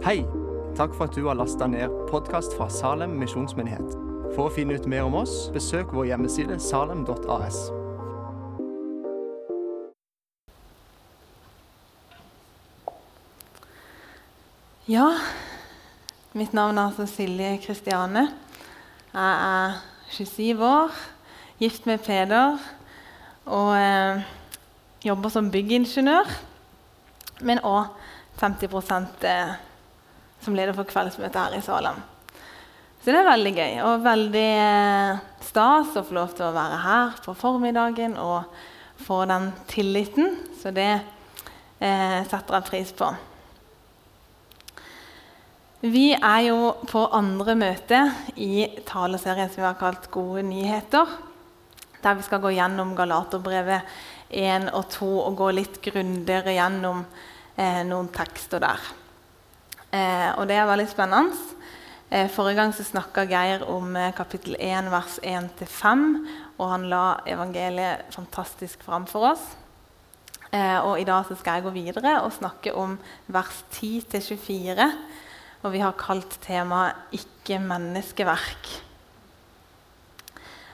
Hei! 0.00 0.24
Takk 0.76 0.94
for 0.96 1.04
at 1.04 1.12
du 1.12 1.26
har 1.26 1.36
lasta 1.36 1.66
ned 1.68 1.92
podkast 2.08 2.54
fra 2.56 2.70
Salem 2.72 3.18
misjonsmyndighet. 3.20 3.90
For 4.32 4.46
å 4.46 4.52
finne 4.54 4.78
ut 4.80 4.86
mer 4.88 5.04
om 5.04 5.18
oss, 5.20 5.50
besøk 5.52 5.92
vår 5.92 6.06
hjemmeside 6.08 6.56
salem.as. 6.56 7.58
Ja, 14.88 15.10
mitt 16.32 16.56
navn 16.56 16.80
er 16.80 16.86
altså 16.86 17.04
Silje 17.04 17.52
Kristiane. 17.60 18.24
Jeg 19.12 19.38
er 19.52 19.80
27 20.16 20.66
år, 20.72 21.00
gift 21.60 21.84
med 21.84 22.00
Peder 22.08 22.56
og 23.44 23.74
eh, 23.76 24.28
jobber 25.04 25.36
som 25.36 25.52
byggingeniør. 25.52 26.38
Men 27.44 27.60
òg 27.60 27.92
50 28.40 29.28
eh, 29.28 29.58
som 30.40 30.56
leder 30.56 30.76
for 30.76 30.88
kveldsmøtet 30.88 31.40
her 31.40 31.58
i 31.58 31.64
Salem. 31.64 32.00
Så 33.00 33.14
det 33.14 33.22
er 33.22 33.30
veldig 33.30 33.52
gøy 33.56 33.78
og 33.88 34.02
veldig 34.04 34.48
eh, 34.60 35.20
stas 35.48 35.94
å 35.96 36.04
få 36.04 36.18
lov 36.18 36.34
til 36.36 36.50
å 36.50 36.52
være 36.52 36.82
her 36.82 37.16
på 37.24 37.32
formiddagen 37.38 38.18
og 38.20 38.50
få 39.00 39.22
den 39.30 39.48
tilliten. 39.70 40.34
Så 40.60 40.72
det 40.76 40.90
eh, 40.92 42.20
setter 42.28 42.58
jeg 42.58 42.68
pris 42.68 42.92
på. 42.96 43.08
Vi 45.80 46.10
er 46.12 46.42
jo 46.44 46.74
på 46.84 47.06
andre 47.16 47.56
møte 47.56 48.02
i 48.36 48.66
taleserien 48.84 49.48
som 49.48 49.62
vi 49.62 49.68
har 49.70 49.80
kalt 49.80 50.10
'Gode 50.12 50.44
nyheter'. 50.44 51.16
Der 52.02 52.14
vi 52.14 52.22
skal 52.28 52.40
gå 52.44 52.52
gjennom 52.52 52.92
Galaterbrevet 52.96 53.88
1 54.28 54.68
og 54.76 54.88
2 54.92 55.08
og 55.24 55.36
gå 55.40 55.50
litt 55.56 55.80
grundigere 55.80 56.52
gjennom 56.52 57.00
eh, 57.56 57.80
noen 57.88 58.12
tekster 58.12 58.60
der. 58.60 58.99
Eh, 59.90 60.30
og 60.38 60.46
det 60.48 60.56
er 60.56 60.68
veldig 60.70 60.88
spennende. 60.90 61.36
Eh, 62.10 62.26
forrige 62.30 62.58
gang 62.58 62.74
så 62.74 62.86
snakka 62.86 63.26
Geir 63.30 63.64
om 63.70 63.96
eh, 63.96 64.12
kapittel 64.14 64.56
1, 64.58 64.90
vers 64.90 65.18
1-5, 65.22 66.04
og 66.58 66.70
han 66.72 66.88
la 66.90 67.04
evangeliet 67.26 68.10
fantastisk 68.14 68.82
fram 68.86 69.06
for 69.10 69.32
oss. 69.32 69.44
Eh, 70.50 70.78
og 70.82 70.98
i 70.98 71.06
dag 71.06 71.26
så 71.28 71.38
skal 71.38 71.58
jeg 71.58 71.68
gå 71.68 71.74
videre 71.74 72.20
og 72.24 72.34
snakke 72.34 72.74
om 72.74 72.98
vers 73.30 73.64
10-24 73.76 74.90
og 75.60 75.74
vi 75.74 75.82
har 75.82 75.98
kalt 75.98 76.38
temaet 76.40 76.96
'Ikke 77.12 77.58
menneskeverk'. 77.60 78.80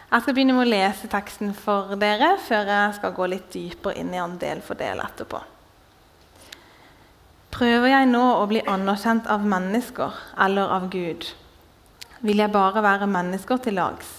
Jeg 0.07 0.23
skal 0.23 0.35
begynne 0.35 0.55
med 0.55 0.67
å 0.67 0.71
lese 0.71 1.09
teksten 1.11 1.55
for 1.55 1.97
dere 1.99 2.37
før 2.39 2.71
jeg 2.71 2.95
skal 2.95 3.13
gå 3.13 3.27
litt 3.27 3.51
dypere 3.53 3.99
inn 3.99 4.15
i 4.15 4.23
den 4.23 4.39
del 4.39 4.63
for 4.63 4.79
del 4.79 5.03
etterpå. 5.03 5.43
Prøver 7.57 7.89
jeg 7.89 8.09
nå 8.11 8.21
å 8.37 8.43
bli 8.51 8.61
anerkjent 8.69 9.31
av 9.33 9.45
mennesker 9.49 10.13
eller 10.45 10.73
av 10.75 10.91
Gud? 10.93 11.23
Vil 12.21 12.43
jeg 12.43 12.53
bare 12.53 12.83
være 12.85 13.09
mennesker 13.09 13.63
til 13.65 13.79
lags? 13.79 14.11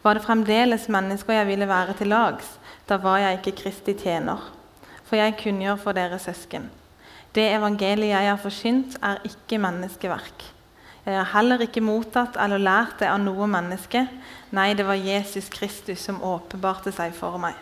Var 0.00 0.16
det 0.16 0.22
fremdeles 0.24 0.86
mennesker 0.88 1.36
jeg 1.36 1.48
ville 1.50 1.68
være 1.68 1.98
til 1.98 2.08
lags, 2.08 2.54
da 2.88 2.96
var 3.02 3.20
jeg 3.20 3.36
ikke 3.36 3.56
Kristi 3.58 3.92
tjener. 4.00 4.40
For 5.04 5.20
jeg 5.20 5.36
kunngjør 5.42 5.76
for 5.82 5.98
dere 5.98 6.16
søsken. 6.24 6.70
Det 7.36 7.50
evangeliet 7.52 8.14
jeg 8.14 8.30
har 8.30 8.40
forkynt, 8.40 8.96
er 9.04 9.20
ikke 9.28 9.60
menneskeverk. 9.60 10.46
Jeg 11.04 11.18
har 11.18 11.28
heller 11.34 11.60
ikke 11.66 11.84
mottatt 11.84 12.40
eller 12.40 12.64
lært 12.64 13.02
det 13.04 13.10
av 13.12 13.20
noe 13.20 13.44
menneske. 13.60 14.06
Nei, 14.56 14.70
det 14.72 14.88
var 14.88 14.96
Jesus 14.96 15.52
Kristus 15.52 16.00
som 16.08 16.24
åpenbarte 16.24 16.96
seg 16.96 17.12
for 17.12 17.36
meg. 17.44 17.60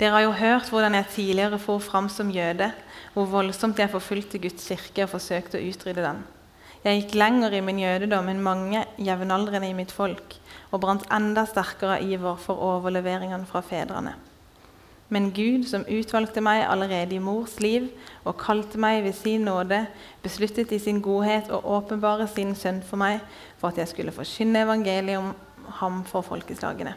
Dere 0.00 0.16
har 0.16 0.24
jo 0.24 0.32
hørt 0.32 0.72
hvordan 0.72 0.96
jeg 0.96 1.12
tidligere 1.12 1.60
for 1.60 1.84
fram 1.84 2.08
som 2.08 2.32
jøde, 2.32 2.70
hvor 3.20 3.28
voldsomt 3.28 3.80
jeg 3.80 3.92
forfulgte 3.92 4.40
Guds 4.40 4.64
kirke 4.70 5.04
og 5.04 5.12
forsøkte 5.12 5.58
å 5.60 5.66
utrydde 5.68 6.04
den. 6.06 6.22
Jeg 6.80 7.02
gikk 7.02 7.18
lenger 7.20 7.52
i 7.52 7.60
min 7.60 7.82
jødedom 7.82 8.30
enn 8.32 8.40
mange 8.40 8.86
jevnaldrende 8.96 9.68
i 9.68 9.76
mitt 9.76 9.92
folk, 9.92 10.38
og 10.72 10.80
brant 10.80 11.04
enda 11.12 11.44
sterkere 11.44 11.98
iver 12.00 12.38
for 12.40 12.56
overleveringene 12.64 13.44
fra 13.50 13.60
fedrene. 13.60 14.14
Men 15.12 15.28
Gud, 15.36 15.66
som 15.68 15.84
utvalgte 15.90 16.40
meg 16.40 16.62
allerede 16.64 17.18
i 17.18 17.20
mors 17.20 17.58
liv 17.60 17.90
og 18.24 18.38
kalte 18.40 18.80
meg 18.80 19.02
ved 19.04 19.18
sin 19.18 19.44
nåde, 19.44 19.82
besluttet 20.22 20.72
i 20.72 20.80
sin 20.80 21.02
godhet 21.04 21.50
å 21.52 21.60
åpenbare 21.76 22.30
sin 22.30 22.54
sønn 22.56 22.80
for 22.86 23.02
meg, 23.02 23.18
for 23.58 23.74
at 23.74 23.82
jeg 23.82 23.90
skulle 23.90 24.14
forkynne 24.16 24.64
evangeliet 24.64 25.20
om 25.20 25.34
ham 25.82 26.04
for 26.08 26.24
folkeslagene. 26.24 26.94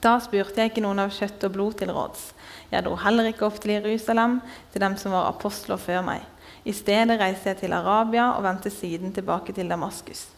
Da 0.00 0.14
spurte 0.24 0.62
jeg 0.62 0.70
ikke 0.70 0.82
noen 0.84 1.02
av 1.02 1.12
kjøtt 1.12 1.42
og 1.44 1.52
blod 1.52 1.74
til 1.76 1.92
råds. 1.92 2.30
Jeg 2.72 2.86
dro 2.86 2.94
heller 3.02 3.26
ikke 3.28 3.44
opp 3.44 3.58
til 3.60 3.74
Jerusalem, 3.74 4.38
til 4.72 4.80
dem 4.80 4.96
som 4.96 5.12
var 5.12 5.28
apostler 5.28 5.80
før 5.80 6.00
meg. 6.06 6.24
I 6.64 6.72
stedet 6.76 7.18
reiste 7.20 7.50
jeg 7.50 7.58
til 7.60 7.74
Arabia 7.76 8.30
og 8.36 8.44
vendte 8.44 8.72
siden 8.72 9.12
tilbake 9.12 9.52
til 9.56 9.68
Damaskus. 9.68 10.28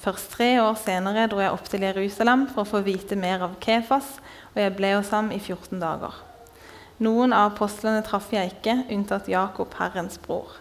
Først 0.00 0.30
tre 0.32 0.54
år 0.62 0.78
senere 0.80 1.26
dro 1.28 1.42
jeg 1.42 1.52
opp 1.52 1.66
til 1.68 1.82
Jerusalem 1.84 2.46
for 2.52 2.62
å 2.62 2.70
få 2.70 2.80
vite 2.86 3.18
mer 3.18 3.42
av 3.44 3.58
Kefas 3.60 4.14
og 4.54 4.62
jeg 4.62 4.76
ble 4.78 4.94
hos 4.96 5.10
ham 5.14 5.32
i 5.34 5.40
14 5.42 5.82
dager. 5.82 6.14
Noen 7.00 7.34
av 7.34 7.50
apostlene 7.52 8.04
traff 8.06 8.30
jeg 8.32 8.54
ikke, 8.54 8.76
unntatt 8.92 9.28
Jakob, 9.32 9.74
Herrens 9.80 10.20
bror. 10.22 10.54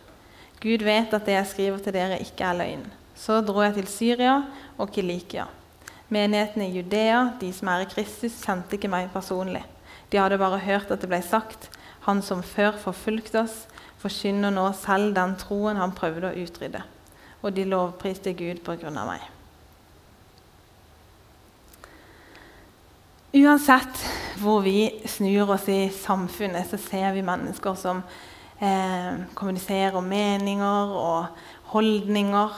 Gud 0.63 0.83
vet 0.87 1.13
at 1.15 1.27
det 1.27 1.37
jeg 1.37 1.51
skriver 1.53 1.85
til 1.85 1.95
dere, 1.95 2.19
ikke 2.23 2.49
er 2.49 2.59
løgn. 2.59 2.83
Så 3.19 3.39
dro 3.45 3.61
jeg 3.63 3.77
til 3.77 3.89
Syria 3.91 4.35
og 4.79 4.91
Kilikia. 4.95 5.49
Menighetene 6.09 6.69
i 6.69 6.77
Judea, 6.79 7.33
de 7.41 7.51
som 7.53 7.69
er 7.69 7.83
i 7.85 7.89
Kristus, 7.91 8.39
kjente 8.41 8.77
ikke 8.77 8.89
meg 8.89 9.11
personlig. 9.13 9.61
De 10.09 10.17
hadde 10.17 10.39
bare 10.41 10.61
hørt 10.63 10.89
at 10.89 11.03
det 11.03 11.09
ble 11.11 11.21
sagt, 11.21 11.69
han 12.07 12.23
som 12.25 12.41
før 12.41 12.77
forfulgte 12.81 13.43
oss, 13.43 13.67
forkynner 14.01 14.53
nå 14.53 14.63
selv 14.79 15.13
den 15.17 15.35
troen 15.37 15.77
han 15.77 15.93
prøvde 15.93 16.31
å 16.31 16.45
utrydde. 16.45 16.81
Og 17.43 17.53
de 17.53 17.67
lovpriste 17.69 18.33
Gud 18.33 18.63
på 18.65 18.77
grunn 18.79 18.97
av 18.97 19.11
meg. 19.11 19.27
Uansett 23.29 24.01
hvor 24.41 24.63
vi 24.65 24.87
snur 25.05 25.51
oss 25.53 25.67
i 25.69 25.83
samfunnet, 25.93 26.65
så 26.65 26.79
ser 26.81 27.11
vi 27.13 27.21
mennesker 27.21 27.75
som 27.77 28.01
eh, 28.57 29.21
kommuniserer 29.37 30.01
meninger 30.01 30.95
og 30.97 31.43
holdninger. 31.75 32.55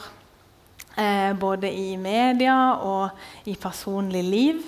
Eh, 0.96 1.32
både 1.32 1.70
i 1.72 1.96
media 1.96 2.56
og 2.84 3.48
i 3.48 3.54
personlig 3.56 4.22
liv. 4.24 4.62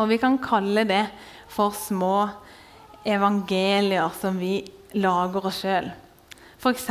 Og 0.00 0.08
vi 0.08 0.16
kan 0.20 0.38
kalle 0.40 0.86
det 0.88 1.02
for 1.50 1.74
små 1.76 2.28
evangelier 3.04 4.08
som 4.16 4.38
vi 4.40 4.62
lager 4.96 5.50
oss 5.50 5.60
sjøl. 5.64 5.90
F.eks. 6.60 6.86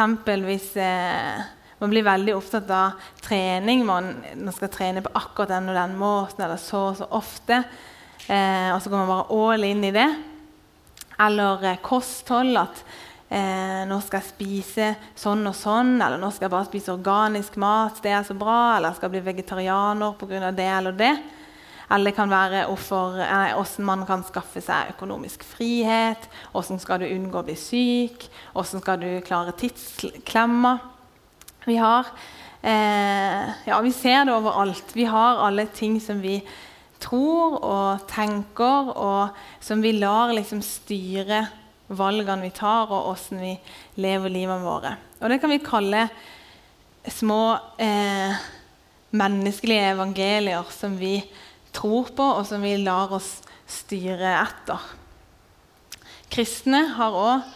hvis 0.46 0.70
eh, 0.78 1.42
man 1.80 1.94
blir 1.94 2.06
veldig 2.06 2.36
opptatt 2.36 2.70
av 2.74 3.12
trening. 3.24 3.86
Man, 3.88 4.12
man 4.36 4.54
skal 4.54 4.72
trene 4.74 5.04
på 5.06 5.14
akkurat 5.18 5.56
den 5.56 5.72
og 5.72 5.80
den 5.80 5.98
måten 5.98 6.46
eller 6.46 6.62
så 6.62 6.90
og 6.92 6.98
så 7.00 7.10
ofte 7.18 7.64
eh, 8.28 8.70
og 8.74 8.82
så 8.82 8.92
går 8.92 9.04
man 9.04 9.14
bare 9.14 9.40
all 9.42 9.68
in 9.68 9.86
i 9.90 9.94
det. 9.96 10.10
Eller 11.20 11.72
eh, 11.72 11.82
kosthold. 11.82 12.58
At 12.62 12.84
eh, 13.30 13.82
nå 13.90 14.00
skal 14.04 14.22
jeg 14.22 14.32
spise 14.32 14.88
sånn 15.18 15.46
og 15.50 15.56
sånn, 15.58 15.98
eller 16.02 16.20
nå 16.22 16.32
skal 16.34 16.48
jeg 16.48 16.56
bare 16.56 16.70
spise 16.70 16.94
organisk 16.94 17.60
mat. 17.62 18.02
Det 18.04 18.14
er 18.14 18.26
så 18.28 18.36
bra. 18.38 18.78
Eller 18.78 18.92
jeg 18.92 19.02
skal 19.02 19.14
bli 19.14 19.26
vegetarianer 19.30 20.18
pga. 20.20 20.52
det 20.52 20.72
eller 20.78 20.98
det. 20.98 21.14
Eller 21.90 22.12
det 22.12 22.18
kan 22.18 22.30
være 22.30 22.66
hvordan 22.70 23.86
man 23.86 24.06
kan 24.06 24.24
skaffe 24.26 24.62
seg 24.62 24.94
økonomisk 24.94 25.44
frihet. 25.44 26.30
Hvordan 26.54 26.82
skal 26.82 27.02
du 27.02 27.10
unngå 27.10 27.42
å 27.42 27.48
bli 27.48 27.58
syk? 27.58 28.28
Hvordan 28.54 28.84
skal 28.84 29.02
du 29.02 29.10
klare 29.26 29.56
tidsklemma? 29.58 30.78
Vi 31.66 31.78
har 31.82 32.12
eh, 32.62 33.50
Ja, 33.66 33.80
vi 33.82 33.92
ser 33.92 34.26
det 34.26 34.36
overalt. 34.36 34.94
Vi 34.94 35.10
har 35.10 35.42
alle 35.48 35.66
ting 35.74 35.98
som 36.02 36.22
vi 36.22 36.38
tror 37.00 37.58
og 37.64 38.08
tenker, 38.12 38.92
og 38.94 39.64
som 39.64 39.82
vi 39.82 39.96
lar 39.98 40.34
liksom 40.36 40.62
styre 40.62 41.46
valgene 41.90 42.46
vi 42.46 42.54
tar, 42.54 42.92
og 42.94 43.12
åssen 43.14 43.42
vi 43.42 43.56
lever 44.02 44.34
livet 44.34 44.62
våre. 44.64 44.96
Og 45.20 45.30
Det 45.30 45.40
kan 45.42 45.52
vi 45.52 45.62
kalle 45.64 46.08
små 47.10 47.58
eh, 47.82 48.36
menneskelige 49.10 49.94
evangelier 49.96 50.70
som 50.74 50.98
vi 51.00 51.18
tror 51.74 52.12
på, 52.16 52.24
og 52.24 52.46
som 52.48 52.62
vi 52.62 52.78
lar 52.78 53.14
oss 53.16 53.40
styre 53.70 54.36
etter. 54.42 54.90
Kristne 56.30 56.84
har 56.94 57.18
òg 57.18 57.48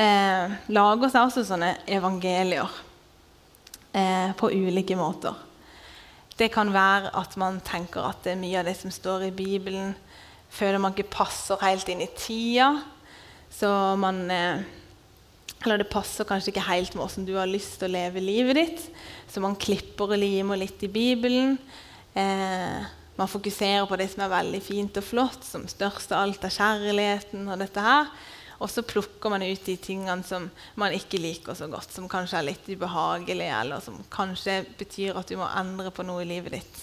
eh, 0.00 0.54
lager 0.72 1.12
seg 1.12 1.26
også 1.28 1.44
sånne 1.48 1.74
evangelier 1.92 2.70
eh, 3.92 4.32
på 4.38 4.52
ulike 4.52 4.96
måter. 4.96 5.36
Det 6.34 6.48
kan 6.50 6.72
være 6.74 7.12
at 7.14 7.36
man 7.38 7.60
tenker 7.62 8.08
at 8.08 8.26
mye 8.40 8.58
av 8.58 8.66
det 8.66 8.74
som 8.80 8.90
står 8.90 9.28
i 9.28 9.34
Bibelen, 9.34 9.94
føler 10.54 10.80
man 10.82 10.94
ikke 10.94 11.12
passer 11.20 11.60
helt 11.62 11.88
inn 11.90 12.02
i 12.02 12.10
tida. 12.18 12.72
Så 13.54 13.70
man 14.00 14.24
eh, 14.30 14.64
Eller 15.64 15.80
det 15.80 15.88
passer 15.92 16.26
kanskje 16.28 16.52
ikke 16.52 16.66
helt 16.66 16.94
med 16.94 17.04
hvordan 17.04 17.26
du 17.28 17.36
har 17.38 17.48
lyst 17.48 17.78
til 17.80 17.88
å 17.88 17.94
leve 17.94 18.20
livet 18.20 18.58
ditt. 18.58 18.82
Så 19.30 19.40
man 19.40 19.56
klipper 19.56 20.12
og 20.12 20.20
limer 20.20 20.60
litt 20.60 20.82
i 20.84 20.90
Bibelen. 20.92 21.56
Eh, 22.12 22.84
man 23.16 23.30
fokuserer 23.30 23.86
på 23.88 23.96
det 23.96 24.10
som 24.12 24.24
er 24.24 24.32
veldig 24.32 24.60
fint 24.60 24.98
og 25.00 25.06
flott, 25.06 25.44
som 25.46 25.64
størst 25.70 26.12
av 26.12 26.26
alt 26.26 26.44
er 26.44 26.52
kjærligheten 26.52 27.46
og 27.46 27.60
dette 27.62 27.84
her. 27.84 28.10
Og 28.60 28.70
så 28.70 28.84
plukker 28.86 29.32
man 29.32 29.42
ut 29.42 29.66
de 29.66 29.76
tingene 29.80 30.26
som 30.26 30.48
man 30.78 30.94
ikke 30.94 31.20
liker 31.22 31.56
så 31.58 31.68
godt, 31.70 31.94
som 31.94 32.10
kanskje 32.10 32.40
er 32.40 32.48
litt 32.50 32.68
ubehagelige, 32.68 33.60
eller 33.60 33.82
som 33.84 33.98
kanskje 34.12 34.62
betyr 34.78 35.18
at 35.20 35.30
du 35.30 35.38
må 35.40 35.48
endre 35.48 35.94
på 35.94 36.06
noe 36.06 36.24
i 36.24 36.28
livet 36.28 36.58
ditt. 36.58 36.82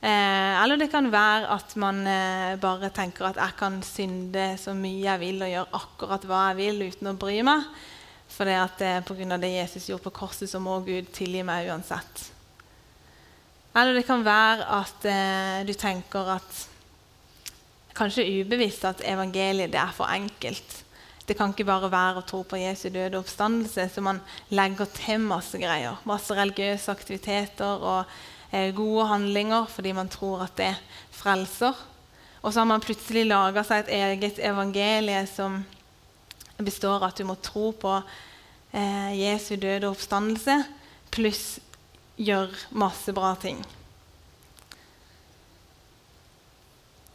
Eh, 0.00 0.62
eller 0.62 0.76
det 0.76 0.90
kan 0.92 1.08
være 1.10 1.48
at 1.54 1.72
man 1.80 2.02
eh, 2.06 2.54
bare 2.60 2.92
tenker 2.94 3.30
at 3.30 3.40
jeg 3.40 3.56
kan 3.58 3.80
synde 3.86 4.48
så 4.60 4.74
mye 4.76 5.06
jeg 5.06 5.22
vil 5.22 5.42
og 5.42 5.52
gjøre 5.52 5.80
akkurat 5.80 6.26
hva 6.28 6.42
jeg 6.50 6.58
vil 6.60 6.86
uten 6.90 7.12
å 7.12 7.18
bry 7.18 7.40
meg. 7.46 7.66
For 8.28 8.48
det 8.48 8.56
at 8.60 8.84
eh, 8.84 9.02
pga. 9.06 9.38
det 9.40 9.54
Jesus 9.54 9.88
gjorde 9.88 10.08
på 10.08 10.18
korset, 10.20 10.50
så 10.50 10.60
må 10.60 10.78
Gud 10.84 11.08
tilgi 11.16 11.42
meg 11.46 11.70
uansett. 11.70 12.30
Eller 13.76 13.96
det 13.96 14.06
kan 14.08 14.24
være 14.24 14.66
at 14.78 15.06
eh, 15.08 15.60
du 15.68 15.74
tenker 15.76 16.36
at 16.38 16.64
Kanskje 17.96 18.26
ubevisst 18.42 18.82
at 18.84 18.98
evangeliet 19.08 19.70
det 19.72 19.78
er 19.80 19.92
for 19.96 20.04
enkelt. 20.12 20.82
Det 21.24 21.32
kan 21.32 21.54
ikke 21.54 21.64
bare 21.64 21.88
være 21.88 22.20
å 22.20 22.26
tro 22.28 22.42
på 22.44 22.58
Jesu 22.60 22.90
døde 22.92 23.16
oppstandelse, 23.16 23.86
så 23.88 24.02
man 24.04 24.20
legger 24.52 24.90
til 24.92 25.22
masse 25.24 25.56
greier. 25.56 25.96
Masse 26.04 26.36
religiøse 26.36 26.92
aktiviteter 26.92 27.80
og 27.80 28.12
gode 28.76 29.08
handlinger 29.10 29.66
fordi 29.70 29.92
man 29.96 30.08
tror 30.12 30.44
at 30.46 30.56
det 30.58 30.72
frelser. 31.14 31.74
Og 32.42 32.52
så 32.52 32.60
har 32.62 32.68
man 32.70 32.84
plutselig 32.84 33.24
laga 33.26 33.64
seg 33.66 33.84
et 33.84 33.94
eget 33.96 34.38
evangelie 34.38 35.24
som 35.30 35.58
består 36.56 37.00
av 37.00 37.10
at 37.10 37.18
du 37.18 37.26
må 37.28 37.36
tro 37.42 37.72
på 37.76 37.94
eh, 38.70 39.10
Jesu 39.18 39.56
døde 39.60 39.90
oppstandelse 39.90 40.60
pluss 41.16 41.58
gjøre 42.16 42.76
masse 42.76 43.12
bra 43.16 43.34
ting. 43.40 43.58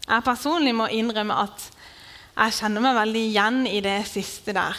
Jeg 0.07 0.25
personlig 0.25 0.73
må 0.75 0.89
innrømme 0.91 1.37
at 1.45 1.67
jeg 2.31 2.57
kjenner 2.57 2.83
meg 2.83 2.97
veldig 2.97 3.21
igjen 3.29 3.61
i 3.69 3.79
det 3.83 4.01
siste 4.09 4.53
der. 4.55 4.77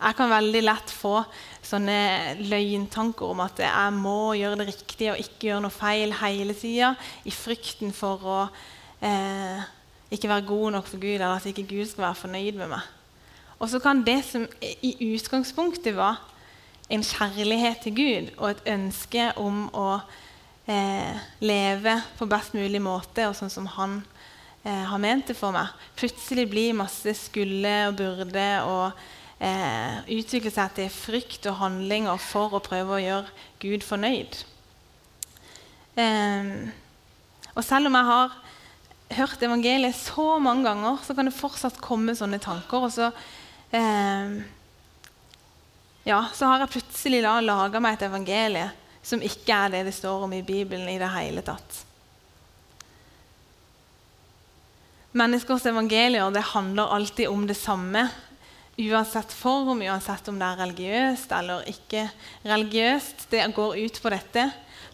Jeg 0.00 0.16
kan 0.18 0.32
veldig 0.32 0.62
lett 0.64 0.90
få 0.90 1.20
sånne 1.68 1.98
løgntanker 2.44 3.32
om 3.32 3.42
at 3.44 3.62
jeg 3.64 3.94
må 3.96 4.34
gjøre 4.38 4.60
det 4.60 4.68
riktige 4.72 5.14
og 5.14 5.22
ikke 5.22 5.48
gjøre 5.48 5.64
noe 5.64 5.74
feil 5.74 6.14
hele 6.20 6.56
tida, 6.58 6.94
i 7.24 7.32
frykten 7.34 7.94
for 7.96 8.28
å 8.28 8.40
eh, 9.04 9.64
ikke 10.14 10.30
være 10.30 10.48
god 10.48 10.76
nok 10.76 10.90
for 10.90 11.02
Gud, 11.02 11.16
eller 11.16 11.36
at 11.36 11.48
ikke 11.50 11.66
Gud 11.70 11.88
skal 11.90 12.08
være 12.08 12.22
fornøyd 12.22 12.60
med 12.60 12.72
meg. 12.76 12.92
Og 13.58 13.70
så 13.70 13.80
kan 13.80 14.02
det 14.04 14.20
som 14.26 14.46
i 14.62 14.92
utgangspunktet 15.14 15.96
var 15.96 16.20
en 16.92 17.04
kjærlighet 17.04 17.84
til 17.84 17.96
Gud 17.96 18.30
og 18.36 18.50
et 18.50 18.66
ønske 18.74 19.30
om 19.40 19.66
å 19.72 19.88
eh, 20.68 21.22
leve 21.40 21.96
på 22.18 22.28
best 22.28 22.56
mulig 22.56 22.82
måte 22.84 23.28
og 23.28 23.36
sånn 23.38 23.52
som 23.52 23.68
han 23.78 24.00
eh, 24.66 24.84
har 24.90 25.00
ment 25.00 25.30
det 25.30 25.38
for 25.38 25.54
meg, 25.54 25.72
plutselig 25.96 26.48
blir 26.50 26.76
masse 26.76 27.16
skulle 27.16 27.76
og 27.88 27.96
burde 28.02 28.48
og 28.68 29.04
eh, 29.38 30.00
utvikle 30.18 30.52
seg 30.52 30.74
til 30.76 30.90
frykt 30.92 31.48
og 31.50 31.58
handlinger 31.62 32.20
for 32.22 32.56
å 32.56 32.62
prøve 32.64 32.96
å 32.96 33.02
gjøre 33.02 33.46
Gud 33.62 33.86
fornøyd. 33.86 34.40
Eh, 36.00 36.50
og 37.54 37.62
selv 37.62 37.90
om 37.90 37.98
jeg 37.98 38.10
har 38.10 38.36
hørt 39.14 39.42
evangeliet 39.46 39.96
så 39.96 40.38
mange 40.42 40.66
ganger, 40.66 40.98
så 41.06 41.14
kan 41.14 41.28
det 41.28 41.36
fortsatt 41.36 41.80
komme 41.82 42.16
sånne 42.18 42.40
tanker. 42.42 42.88
og 42.88 42.92
så 42.92 43.10
eh, 43.74 44.38
ja, 46.04 46.20
så 46.34 46.50
har 46.50 46.60
jeg 46.60 46.74
plutselig 46.74 47.22
laga 47.24 47.80
meg 47.80 47.96
et 47.96 48.06
evangelie 48.10 48.68
som 49.04 49.22
ikke 49.24 49.56
er 49.56 49.72
det 49.72 49.82
det 49.88 49.96
står 49.96 50.26
om 50.26 50.32
i 50.36 50.44
Bibelen 50.44 50.88
i 50.88 50.98
det 51.00 51.10
hele 51.12 51.44
tatt. 51.44 51.82
Menneskers 55.14 55.66
evangelier 55.70 56.32
det 56.34 56.42
handler 56.50 56.92
alltid 56.96 57.28
om 57.30 57.46
det 57.46 57.56
samme. 57.56 58.08
Uansett 58.74 59.32
form, 59.32 59.82
uansett 59.86 60.28
om 60.28 60.38
det 60.40 60.46
er 60.48 60.60
religiøst 60.64 61.32
eller 61.36 61.68
ikke 61.70 62.08
religiøst. 62.42 63.28
Det 63.30 63.44
går 63.54 63.78
ut 63.84 64.00
på 64.02 64.10
dette. 64.10 64.48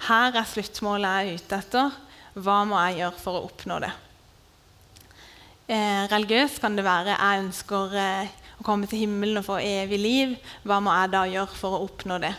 Her 0.05 0.37
er 0.37 0.49
sluttmålet 0.49 1.09
jeg 1.09 1.31
er 1.31 1.41
ute 1.41 1.61
etter. 1.62 1.97
Hva 2.37 2.59
må 2.69 2.77
jeg 2.87 3.00
gjøre 3.00 3.23
for 3.23 3.38
å 3.38 3.47
oppnå 3.49 3.79
det? 3.81 3.91
Eh, 5.71 6.05
religiøst 6.11 6.61
kan 6.61 6.77
det 6.77 6.85
være 6.85 7.15
jeg 7.15 7.43
ønsker 7.44 7.97
eh, 7.97 8.37
å 8.61 8.67
komme 8.67 8.88
til 8.91 9.05
himmelen 9.05 9.41
og 9.41 9.47
få 9.47 9.61
evig 9.62 9.99
liv, 10.00 10.33
hva 10.67 10.81
må 10.83 10.93
jeg 10.93 11.12
da 11.15 11.25
gjøre 11.31 11.56
for 11.56 11.76
å 11.76 11.85
oppnå 11.87 12.19
det? 12.21 12.33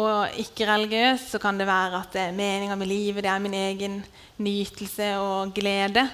Og 0.00 0.40
ikke-religiøst 0.42 1.34
så 1.34 1.40
kan 1.42 1.58
det 1.58 1.68
være 1.68 2.00
at 2.00 2.14
det 2.14 2.24
er 2.24 2.36
meninga 2.36 2.78
med 2.78 2.90
livet 2.90 3.26
det 3.26 3.30
er 3.30 3.42
min 3.42 3.56
egen 3.58 4.00
nytelse 4.42 5.12
og 5.22 5.54
glede. 5.54 6.06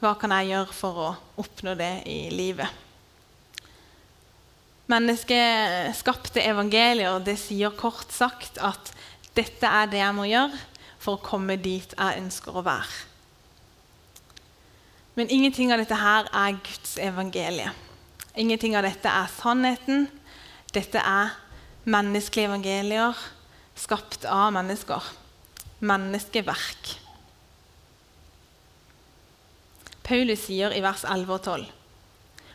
Hva 0.00 0.14
kan 0.20 0.32
jeg 0.36 0.52
gjøre 0.54 0.76
for 0.76 1.02
å 1.04 1.10
oppnå 1.40 1.76
det 1.78 1.92
i 2.08 2.22
livet? 2.32 2.89
Menneskeskapte 4.90 6.42
evangelier 6.42 7.20
det 7.22 7.36
sier 7.38 7.74
kort 7.78 8.10
sagt 8.14 8.58
at 8.58 8.90
dette 9.36 9.66
er 9.66 9.90
det 9.90 10.00
jeg 10.00 10.16
må 10.16 10.26
gjøre 10.26 10.58
for 11.00 11.16
å 11.16 11.24
komme 11.24 11.56
dit 11.60 11.94
jeg 11.94 12.22
ønsker 12.24 12.56
å 12.58 12.64
være. 12.66 13.06
Men 15.18 15.30
ingenting 15.30 15.72
av 15.72 15.82
dette 15.82 15.98
her 15.98 16.28
er 16.32 16.58
Guds 16.64 16.96
evangelie. 17.02 17.70
Ingenting 18.38 18.76
av 18.78 18.86
dette 18.86 19.10
er 19.10 19.30
sannheten. 19.34 20.06
Dette 20.74 21.02
er 21.02 21.34
menneskelige 21.84 22.48
evangelier 22.48 23.18
skapt 23.78 24.24
av 24.24 24.52
mennesker. 24.54 25.10
Menneskeverk. 25.80 26.94
Paulus 30.06 30.46
sier 30.46 30.74
i 30.74 30.82
vers 30.82 31.04
11 31.06 31.34
og 31.34 31.42
12.: 31.46 31.66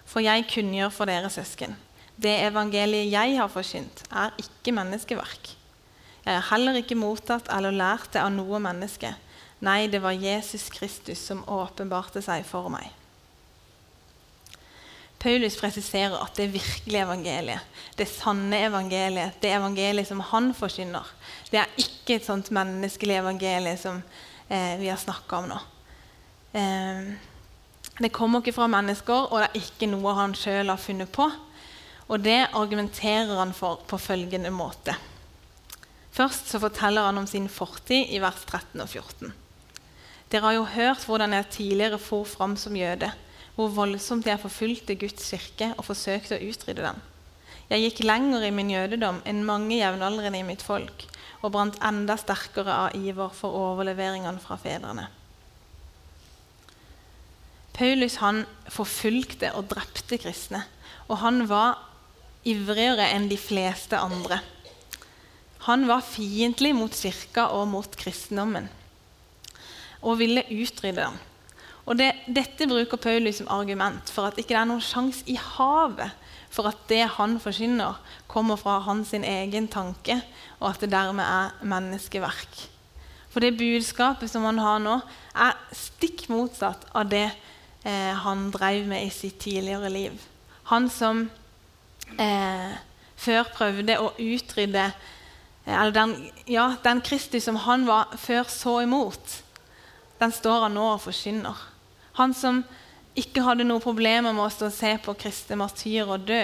For 0.05 0.23
jeg 0.23 0.47
kunngjør 0.51 0.91
for 0.93 1.09
dere 1.09 1.29
søsken, 1.29 1.75
det 2.15 2.33
evangeliet 2.47 3.11
jeg 3.11 3.37
har 3.39 3.51
forkynt, 3.51 4.03
er 4.11 4.35
ikke 4.39 4.73
menneskeverk. 4.75 5.53
Jeg 6.25 6.39
har 6.39 6.47
heller 6.49 6.79
ikke 6.79 6.97
mottatt 6.97 7.49
eller 7.53 7.75
lært 7.75 8.13
det 8.15 8.23
av 8.23 8.31
noe 8.33 8.59
menneske. 8.63 9.11
Nei, 9.65 9.85
det 9.91 10.01
var 10.03 10.15
Jesus 10.17 10.69
Kristus 10.73 11.21
som 11.21 11.43
åpenbarte 11.51 12.23
seg 12.23 12.45
for 12.47 12.71
meg. 12.73 12.87
Paulus 15.25 15.55
presiserer 15.57 16.19
at 16.21 16.37
det 16.37 16.51
virkelige 16.53 17.01
evangeliet, 17.01 17.77
det 17.97 18.05
sanne 18.09 18.59
evangeliet, 18.67 19.39
det 19.41 19.53
evangeliet 19.55 20.09
som 20.09 20.19
han 20.21 20.51
forkynner, 20.53 21.07
det 21.49 21.63
er 21.63 21.79
ikke 21.81 22.19
et 22.19 22.27
sånt 22.27 22.51
menneskelig 22.53 23.15
evangelie 23.23 23.73
som 23.81 24.03
eh, 24.49 24.75
vi 24.77 24.91
har 24.91 25.01
snakka 25.01 25.39
om 25.39 25.47
nå. 25.49 25.57
Eh, 26.53 27.09
det 28.05 28.11
kommer 28.13 28.43
ikke 28.43 28.53
fra 28.53 28.67
mennesker, 28.69 29.31
og 29.31 29.41
det 29.41 29.47
er 29.47 29.63
ikke 29.63 29.89
noe 29.89 30.13
han 30.17 30.35
sjøl 30.37 30.69
har 30.69 30.81
funnet 30.81 31.09
på. 31.15 31.29
Og 32.07 32.21
det 32.21 32.47
argumenterer 32.53 33.33
han 33.39 33.53
for 33.57 33.81
på 33.89 33.97
følgende 33.97 34.51
måte. 34.53 34.93
Først 36.15 36.51
så 36.51 36.61
forteller 36.61 37.07
han 37.07 37.17
om 37.17 37.27
sin 37.27 37.49
fortid 37.51 38.13
i 38.13 38.21
vers 38.23 38.45
13 38.45 38.81
og 38.81 38.89
14. 38.89 39.33
Dere 40.31 40.47
har 40.47 40.55
jo 40.55 40.67
hørt 40.69 41.05
hvordan 41.05 41.33
jeg 41.33 41.51
tidligere 41.51 41.99
for 42.01 42.27
fram 42.29 42.55
som 42.57 42.77
jøde 42.77 43.11
hvor 43.55 43.71
voldsomt 43.71 44.27
jeg 44.27 44.41
forfulgte 44.41 44.97
Guds 44.99 45.29
kirke 45.31 45.71
og 45.77 45.85
forsøkte 45.87 46.37
å 46.37 46.47
utrydde 46.49 46.83
den. 46.83 46.97
Jeg 47.71 47.85
gikk 47.85 48.01
lenger 48.05 48.43
i 48.45 48.53
min 48.53 48.69
jødedom 48.69 49.21
enn 49.25 49.45
mange 49.47 49.79
jevnaldrende 49.79 50.41
i 50.41 50.47
mitt 50.47 50.63
folk 50.65 51.05
og 51.41 51.53
brant 51.53 51.77
enda 51.85 52.17
sterkere 52.19 52.73
av 52.85 52.97
iver 52.97 53.31
for 53.33 53.55
overleveringene 53.55 54.41
fra 54.43 54.57
fedrene. 54.59 55.07
Paulus 57.75 58.19
han 58.21 58.43
forfulgte 58.71 59.51
og 59.57 59.67
drepte 59.71 60.19
kristne, 60.21 60.63
og 61.11 61.19
han 61.21 61.43
var 61.49 61.81
ivrigere 62.45 63.09
enn 63.15 63.29
de 63.31 63.37
fleste 63.39 63.97
andre. 63.97 64.39
Han 65.65 65.87
var 65.89 66.05
fiendtlig 66.05 66.75
mot 66.77 66.93
kirka 66.93 67.49
og 67.57 67.67
mot 67.71 67.95
kristendommen 67.97 68.69
og 70.05 70.19
ville 70.19 70.43
utrydde 70.53 71.01
den. 71.01 71.15
Og 71.85 71.97
det, 71.97 72.11
Dette 72.29 72.67
bruker 72.69 73.01
Paulus 73.01 73.39
som 73.39 73.49
argument 73.53 74.09
for 74.13 74.29
at 74.29 74.37
ikke 74.37 74.53
det 74.53 74.59
er 74.61 74.69
noen 74.69 74.83
sjanse 74.83 75.25
i 75.29 75.37
havet 75.37 76.13
for 76.53 76.69
at 76.69 76.85
det 76.89 77.03
han 77.17 77.35
forkynner, 77.41 77.97
kommer 78.31 78.55
fra 78.55 78.77
hans 78.85 79.11
egen 79.17 79.67
tanke, 79.67 80.21
og 80.61 80.69
at 80.69 80.85
det 80.85 80.93
dermed 80.93 81.25
er 81.25 81.65
menneskeverk. 81.67 82.61
For 83.29 83.43
det 83.43 83.57
budskapet 83.59 84.31
som 84.31 84.45
han 84.47 84.61
har 84.63 84.79
nå, 84.79 84.99
er 85.35 85.57
stikk 85.75 86.29
motsatt 86.31 86.85
av 86.95 87.09
det 87.11 87.27
eh, 87.83 88.13
han 88.23 88.47
drev 88.53 88.87
med 88.87 89.03
i 89.03 89.11
sitt 89.11 89.41
tidligere 89.43 89.91
liv. 89.91 90.15
Han 90.71 90.87
som 90.89 91.25
eh, 92.19 92.75
før 93.19 93.49
prøvde 93.55 93.97
å 94.01 94.11
utrydde 94.19 94.85
eh, 94.85 95.73
eller 95.75 95.95
den, 95.95 96.15
ja, 96.51 96.69
den 96.83 97.01
Kristus 97.05 97.47
som 97.47 97.59
han 97.65 97.85
var 97.87 98.15
før 98.21 98.47
så 98.51 98.79
imot, 98.85 99.39
den 100.19 100.33
står 100.33 100.67
han 100.67 100.77
nå 100.77 100.85
og 100.93 101.03
forkynner. 101.07 101.59
Han 102.19 102.35
som 102.37 102.63
ikke 103.19 103.43
hadde 103.43 103.67
noen 103.67 103.83
problemer 103.83 104.35
med 104.35 104.45
å 104.45 104.51
stå 104.51 104.69
og 104.69 104.75
se 104.75 104.93
på 105.03 105.15
kristne 105.19 105.59
martyrer 105.59 106.23
dø, 106.23 106.43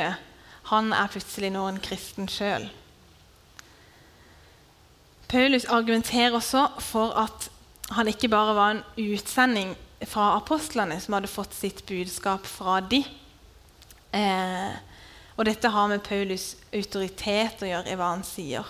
han 0.71 0.91
er 0.95 1.11
plutselig 1.11 1.51
nå 1.53 1.65
en 1.67 1.81
kristen 1.83 2.29
sjøl. 2.31 2.67
Paulus 5.31 5.63
argumenterer 5.71 6.35
også 6.35 6.65
for 6.83 7.15
at 7.19 7.47
han 7.95 8.07
ikke 8.11 8.29
bare 8.31 8.55
var 8.55 8.73
en 8.73 8.83
utsending 8.99 9.73
fra 10.07 10.33
apostlene 10.37 10.97
som 10.99 11.15
hadde 11.15 11.31
fått 11.31 11.55
sitt 11.55 11.85
budskap 11.87 12.47
fra 12.47 12.79
de, 12.83 13.03
Eh, 14.11 14.71
og 15.37 15.47
dette 15.47 15.71
har 15.71 15.89
med 15.91 16.03
Paulus' 16.05 16.55
autoritet 16.75 17.63
å 17.63 17.69
gjøre 17.69 17.91
i 17.91 17.97
hva 17.99 18.11
han 18.13 18.25
sier. 18.27 18.67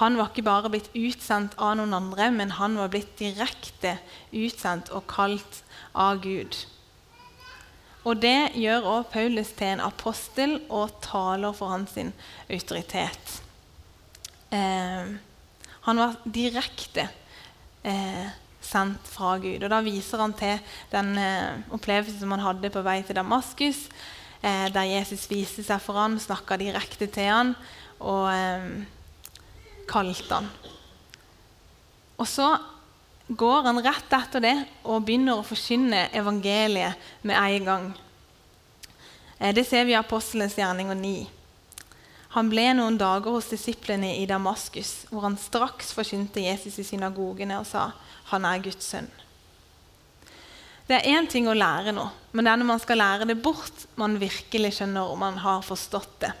Han 0.00 0.18
var 0.18 0.32
ikke 0.32 0.46
bare 0.46 0.70
blitt 0.72 0.90
utsendt 0.98 1.54
av 1.62 1.76
noen 1.78 1.94
andre, 1.94 2.30
men 2.34 2.56
han 2.58 2.74
var 2.80 2.90
blitt 2.90 3.14
direkte 3.20 3.96
utsendt 4.34 4.90
og 4.90 5.06
kalt 5.10 5.60
av 5.94 6.18
Gud. 6.24 6.56
Og 8.04 8.18
Det 8.20 8.52
gjør 8.60 8.84
også 8.84 9.10
Paulus 9.14 9.52
til 9.56 9.70
en 9.72 9.84
apostel 9.86 10.58
og 10.68 10.98
taler 11.04 11.54
for 11.56 11.72
hans 11.72 11.94
autoritet. 12.50 13.38
Eh, 14.52 15.14
han 15.86 16.00
var 16.00 16.18
direkte 16.24 17.06
eh, 17.84 18.28
sendt 18.60 19.08
fra 19.08 19.38
Gud. 19.38 19.62
Og 19.62 19.70
Da 19.70 19.80
viser 19.84 20.20
han 20.20 20.34
til 20.36 20.58
den 20.92 21.14
eh, 21.20 21.64
opplevelsen 21.72 22.20
som 22.20 22.34
han 22.34 22.44
hadde 22.44 22.72
på 22.74 22.84
vei 22.84 23.00
til 23.06 23.16
Damaskus, 23.16 23.86
eh, 24.44 24.68
der 24.72 24.90
Jesus 24.90 25.24
viste 25.30 25.64
seg 25.64 25.80
for 25.82 25.98
ham, 25.98 26.18
snakka 26.20 26.58
direkte 26.60 27.08
til 27.08 27.30
ham 27.32 27.54
og 28.04 28.28
eh, 28.28 28.68
kalte 29.88 30.40
ham. 30.40 30.48
Og 32.20 32.28
så 32.30 32.52
går 33.28 33.70
han 33.70 33.80
rett 33.82 34.12
etter 34.12 34.44
det 34.44 34.56
og 34.84 35.06
begynner 35.06 35.40
å 35.40 35.46
forkynne 35.46 36.10
evangeliet 36.14 37.00
med 37.24 37.40
en 37.40 37.70
gang. 37.70 37.88
Eh, 39.38 39.54
det 39.56 39.64
ser 39.68 39.88
vi 39.88 39.96
i 39.96 39.98
Apostelens 39.98 40.58
gjerninger 40.60 41.00
9. 41.00 41.16
Han 42.34 42.48
ble 42.50 42.66
noen 42.74 42.96
dager 42.98 43.30
hos 43.30 43.48
disiplene 43.52 44.16
i 44.18 44.26
Damaskus, 44.26 45.04
hvor 45.10 45.22
han 45.22 45.38
straks 45.38 45.92
forkynte 45.94 46.42
Jesus 46.42 46.80
i 46.82 46.86
synagogene 46.86 47.60
og 47.60 47.68
sa 47.68 47.92
han 48.32 48.46
er 48.48 48.64
Guds 48.64 48.88
sønn. 48.90 49.06
Det 50.84 50.98
er 50.98 51.16
én 51.16 51.24
ting 51.30 51.46
å 51.48 51.56
lære 51.56 51.94
noe, 51.96 52.10
men 52.36 52.44
det 52.44 52.50
er 52.52 52.58
når 52.60 52.68
man 52.68 52.80
skal 52.82 53.00
lære 53.00 53.28
det 53.30 53.38
bort, 53.40 53.86
man 53.96 54.18
virkelig 54.20 54.74
skjønner 54.76 55.14
om 55.14 55.22
man 55.24 55.38
har 55.40 55.62
forstått 55.64 56.18
det. 56.26 56.32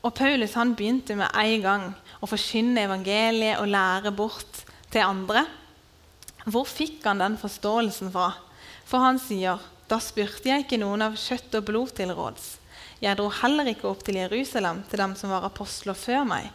Og 0.00 0.14
Paulus 0.16 0.54
han 0.56 0.72
begynte 0.78 1.16
med 1.18 1.34
en 1.36 1.64
gang 1.64 1.84
å 2.22 2.28
forkynne 2.30 2.86
evangeliet 2.86 3.60
og 3.60 3.68
lære 3.74 4.14
bort 4.16 4.62
til 4.88 5.04
andre. 5.04 5.44
Hvor 6.46 6.64
fikk 6.64 7.04
han 7.04 7.20
den 7.20 7.36
forståelsen 7.36 8.12
fra? 8.14 8.30
For 8.86 9.04
han 9.04 9.18
sier, 9.20 9.60
'Da 9.86 9.98
spurte 10.00 10.48
jeg 10.48 10.64
ikke 10.64 10.80
noen 10.80 11.02
av 11.02 11.14
kjøtt 11.20 11.60
og 11.60 11.66
blod 11.68 11.94
til 11.94 12.14
råds.' 12.16 12.58
'Jeg 13.02 13.16
dro 13.18 13.28
heller 13.28 13.68
ikke 13.68 13.88
opp 13.90 14.02
til 14.04 14.16
Jerusalem, 14.16 14.82
til 14.88 14.98
dem 14.98 15.14
som 15.14 15.30
var 15.30 15.44
apostler 15.44 15.94
før 15.94 16.24
meg.' 16.24 16.50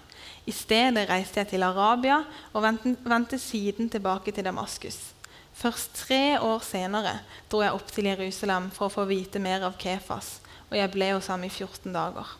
'I 0.48 0.52
stedet 0.52 1.10
reiste 1.10 1.40
jeg 1.40 1.48
til 1.50 1.64
Arabia 1.64 2.24
og 2.54 2.64
vendte 2.64 3.38
siden 3.38 3.90
tilbake 3.90 4.32
til 4.32 4.44
Damaskus.' 4.44 5.21
Først 5.62 5.94
tre 5.94 6.40
år 6.42 6.64
senere 6.66 7.20
dro 7.52 7.60
jeg 7.62 7.76
opp 7.76 7.92
til 7.94 8.08
Jerusalem 8.10 8.72
for 8.74 8.88
å 8.88 8.94
få 8.96 9.06
vite 9.10 9.38
mer 9.42 9.62
av 9.68 9.76
Kefas, 9.82 10.40
og 10.72 10.78
jeg 10.80 10.90
ble 10.94 11.12
hos 11.14 11.28
ham 11.30 11.44
i 11.46 11.52
14 11.52 11.92
dager. 11.94 12.32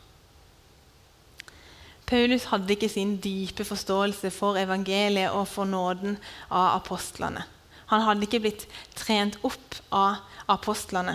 Paulus 2.08 2.48
hadde 2.50 2.74
ikke 2.74 2.90
sin 2.90 3.14
dype 3.22 3.64
forståelse 3.64 4.32
for 4.34 4.58
evangeliet 4.60 5.32
og 5.32 5.46
for 5.48 5.70
nåden 5.70 6.18
av 6.50 6.80
apostlene. 6.80 7.44
Han 7.92 8.02
hadde 8.04 8.26
ikke 8.26 8.40
blitt 8.42 8.66
trent 8.98 9.38
opp 9.46 9.78
av 9.94 10.18
apostlene. 10.50 11.14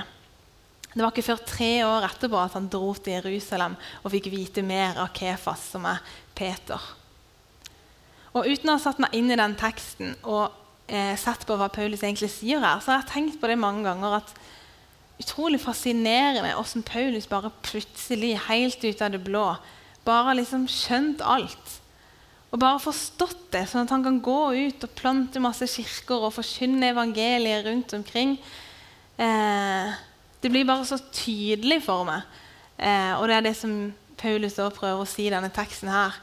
Det 0.93 1.03
var 1.03 1.11
ikke 1.11 1.27
før 1.27 1.43
tre 1.45 1.71
år 1.85 2.07
etterpå 2.07 2.39
at 2.39 2.55
han 2.55 2.69
dro 2.71 2.93
til 2.95 3.17
Jerusalem 3.17 3.75
og 3.99 4.13
fikk 4.13 4.31
vite 4.33 4.63
mer 4.65 4.97
av 5.03 5.11
Kefas, 5.17 5.67
som 5.73 5.85
er 5.89 5.99
Peter. 6.37 6.81
Og 8.31 8.47
Uten 8.47 8.71
å 8.71 8.77
ha 8.77 8.81
satt 8.81 9.01
meg 9.03 9.13
inn 9.17 9.29
i 9.33 9.37
den 9.37 9.57
teksten 9.59 10.15
og 10.23 10.55
eh, 10.87 11.15
sett 11.19 11.45
på 11.47 11.57
hva 11.59 11.69
Paulus 11.73 12.03
egentlig 12.03 12.31
sier 12.33 12.63
her, 12.63 12.79
så 12.81 12.93
har 12.93 13.03
jeg 13.03 13.11
tenkt 13.13 13.41
på 13.41 13.49
det 13.51 13.59
mange 13.59 13.85
ganger 13.87 14.19
at 14.19 14.33
utrolig 15.21 15.59
fascinerende 15.61 16.53
hvordan 16.53 16.85
Paulus 16.85 17.27
bare 17.29 17.51
plutselig, 17.65 18.35
helt 18.47 18.83
ut 18.85 19.01
av 19.01 19.13
det 19.15 19.23
blå, 19.25 19.49
bare 20.07 20.37
liksom 20.37 20.67
skjønt 20.71 21.23
alt. 21.25 21.75
Og 22.53 22.61
bare 22.61 22.79
forstått 22.79 23.49
det, 23.51 23.65
sånn 23.67 23.83
at 23.83 23.91
han 23.91 24.05
kan 24.05 24.21
gå 24.23 24.39
ut 24.55 24.85
og 24.85 24.95
plante 24.95 25.41
masse 25.43 25.67
kirker 25.67 26.29
og 26.29 26.35
forkynne 26.37 26.93
evangeliet 26.93 27.65
rundt 27.67 27.95
omkring. 27.97 28.37
Eh, 29.19 29.95
det 30.39 30.51
blir 30.53 30.67
bare 30.69 30.87
så 30.87 30.99
tydelig 31.11 31.81
for 31.89 32.07
meg. 32.07 32.23
Eh, 32.77 33.13
og 33.17 33.27
det 33.27 33.35
er 33.35 33.47
det 33.49 33.55
som 33.59 33.73
Paulus 34.17 34.55
prøver 34.55 35.03
å 35.03 35.09
si 35.09 35.27
i 35.27 35.33
denne 35.33 35.51
teksten 35.53 35.91
her, 35.91 36.15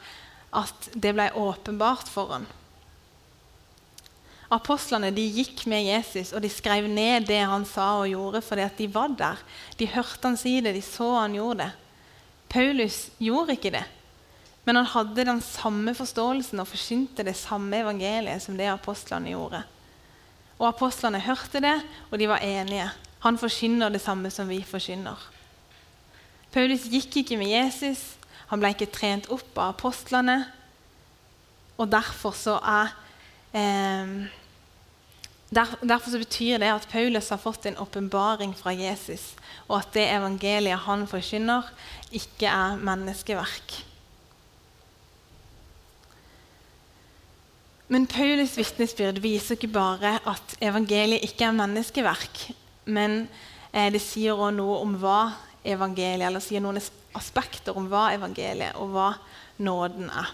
at 0.55 0.89
det 0.95 1.13
ble 1.13 1.29
åpenbart 1.37 2.09
for 2.09 2.33
ham. 2.33 2.47
Apostlene 4.53 5.09
de 5.15 5.23
gikk 5.39 5.63
med 5.69 5.87
Jesus 5.87 6.31
og 6.35 6.43
de 6.43 6.51
skrev 6.53 6.85
ned 6.91 7.25
det 7.29 7.41
han 7.41 7.65
sa 7.65 7.95
og 8.01 8.09
gjorde, 8.11 8.43
fordi 8.45 8.65
at 8.65 8.77
de 8.77 8.87
var 8.93 9.15
der. 9.17 9.41
De 9.79 9.89
hørte 9.89 10.27
han 10.27 10.37
si 10.37 10.59
det, 10.61 10.75
de 10.75 10.83
så 10.85 11.07
han 11.17 11.37
gjorde 11.37 11.65
det. 11.65 11.71
Paulus 12.49 12.99
gjorde 13.17 13.57
ikke 13.57 13.73
det. 13.73 13.85
Men 14.65 14.79
han 14.79 14.89
hadde 14.89 15.25
den 15.27 15.41
samme 15.45 15.93
forståelsen 15.97 16.61
og 16.61 16.69
forsynte 16.69 17.25
det 17.25 17.35
samme 17.37 17.81
evangeliet 17.83 18.41
som 18.41 18.57
det 18.57 18.69
apostlene 18.71 19.33
gjorde. 19.33 19.61
Og 20.55 20.69
Apostlene 20.69 21.19
hørte 21.19 21.59
det, 21.59 21.75
og 22.09 22.19
de 22.19 22.29
var 22.31 22.43
enige. 22.45 22.87
Han 23.25 23.37
forkynner 23.37 23.91
det 23.91 24.01
samme 24.01 24.31
som 24.31 24.47
vi 24.49 24.61
forkynner. 24.63 25.19
Paulus 26.53 26.85
gikk 26.87 27.17
ikke 27.19 27.37
med 27.37 27.51
Jesus, 27.51 28.15
han 28.47 28.61
ble 28.61 28.71
ikke 28.71 28.87
trent 28.93 29.27
opp 29.33 29.57
av 29.57 29.73
apostlene. 29.73 30.37
Og 31.75 31.89
derfor 31.91 32.35
så 32.37 32.55
er 32.61 32.93
Derfor 35.55 36.11
så 36.11 36.19
betyr 36.19 36.59
det 36.59 36.71
at 36.73 36.87
Paulus 36.91 37.29
har 37.31 37.39
fått 37.39 37.65
en 37.69 37.77
åpenbaring 37.79 38.55
fra 38.57 38.73
Jesus, 38.75 39.33
og 39.69 39.79
at 39.79 39.93
det 39.95 40.09
evangeliet 40.11 40.83
han 40.83 41.07
forkynner, 41.07 41.69
ikke 42.11 42.49
er 42.51 42.75
menneskeverk. 42.81 43.77
Men 47.87 48.07
Paulus' 48.09 48.57
vitnesbyrd 48.57 49.21
viser 49.21 49.55
ikke 49.55 49.69
bare 49.71 50.17
at 50.25 50.55
evangeliet 50.59 51.23
ikke 51.23 51.45
er 51.45 51.57
menneskeverk, 51.59 52.47
men 52.85 53.27
eh, 53.71 53.91
det 53.93 54.01
sier 54.01 54.33
også 54.33 54.55
noe 54.57 54.79
om 54.81 54.95
hva 54.99 55.19
evangeliet 55.65 56.27
eller 56.27 56.41
sier 56.41 56.63
noen 56.65 56.81
aspekter 57.15 57.77
om 57.77 57.85
hva 57.91 58.09
evangeliet 58.17 58.75
og 58.81 58.89
hva 58.95 59.11
nåden 59.61 60.09
er. 60.09 60.33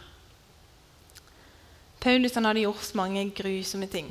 Paulus 2.01 2.33
hadde 2.35 2.63
gjort 2.63 2.95
mange 2.97 3.27
grusomme 3.37 3.87
ting. 3.87 4.09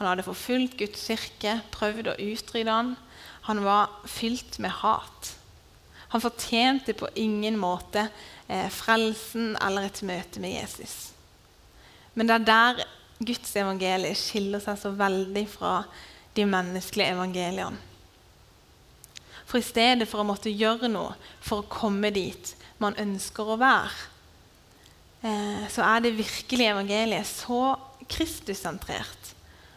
Han 0.00 0.08
hadde 0.08 0.24
forfulgt 0.26 0.78
Guds 0.80 1.04
kirke, 1.06 1.60
prøvd 1.70 2.10
å 2.10 2.18
utrydde 2.18 2.74
han. 2.74 2.94
Han 3.46 3.62
var 3.62 3.92
fylt 4.08 4.58
med 4.58 4.72
hat. 4.80 5.34
Han 6.10 6.22
fortjente 6.24 6.96
på 6.98 7.10
ingen 7.14 7.58
måte 7.60 8.08
eh, 8.48 8.66
frelsen 8.74 9.54
eller 9.62 9.86
et 9.86 10.02
møte 10.02 10.42
med 10.42 10.56
Jesus. 10.56 11.12
Men 12.18 12.26
det 12.26 12.40
er 12.40 12.48
der 12.48 12.82
Guds 13.20 13.52
evangelie 13.54 14.16
skiller 14.18 14.62
seg 14.64 14.80
så 14.80 14.90
veldig 14.96 15.44
fra 15.52 15.74
de 16.34 16.46
menneskelige 16.48 17.14
evangeliene. 17.14 17.86
For 19.46 19.58
i 19.58 19.66
stedet 19.66 20.06
for 20.08 20.22
å 20.22 20.26
måtte 20.26 20.50
gjøre 20.50 20.90
noe 20.90 21.14
for 21.42 21.62
å 21.62 21.70
komme 21.70 22.12
dit 22.14 22.54
man 22.82 22.98
ønsker 22.98 23.50
å 23.50 23.58
være, 23.60 23.92
så 25.20 25.84
er 25.84 26.00
det 26.00 26.16
virkelige 26.16 26.72
evangeliet 26.72 27.28
så 27.28 27.74
Kristus-sentrert 28.10 29.34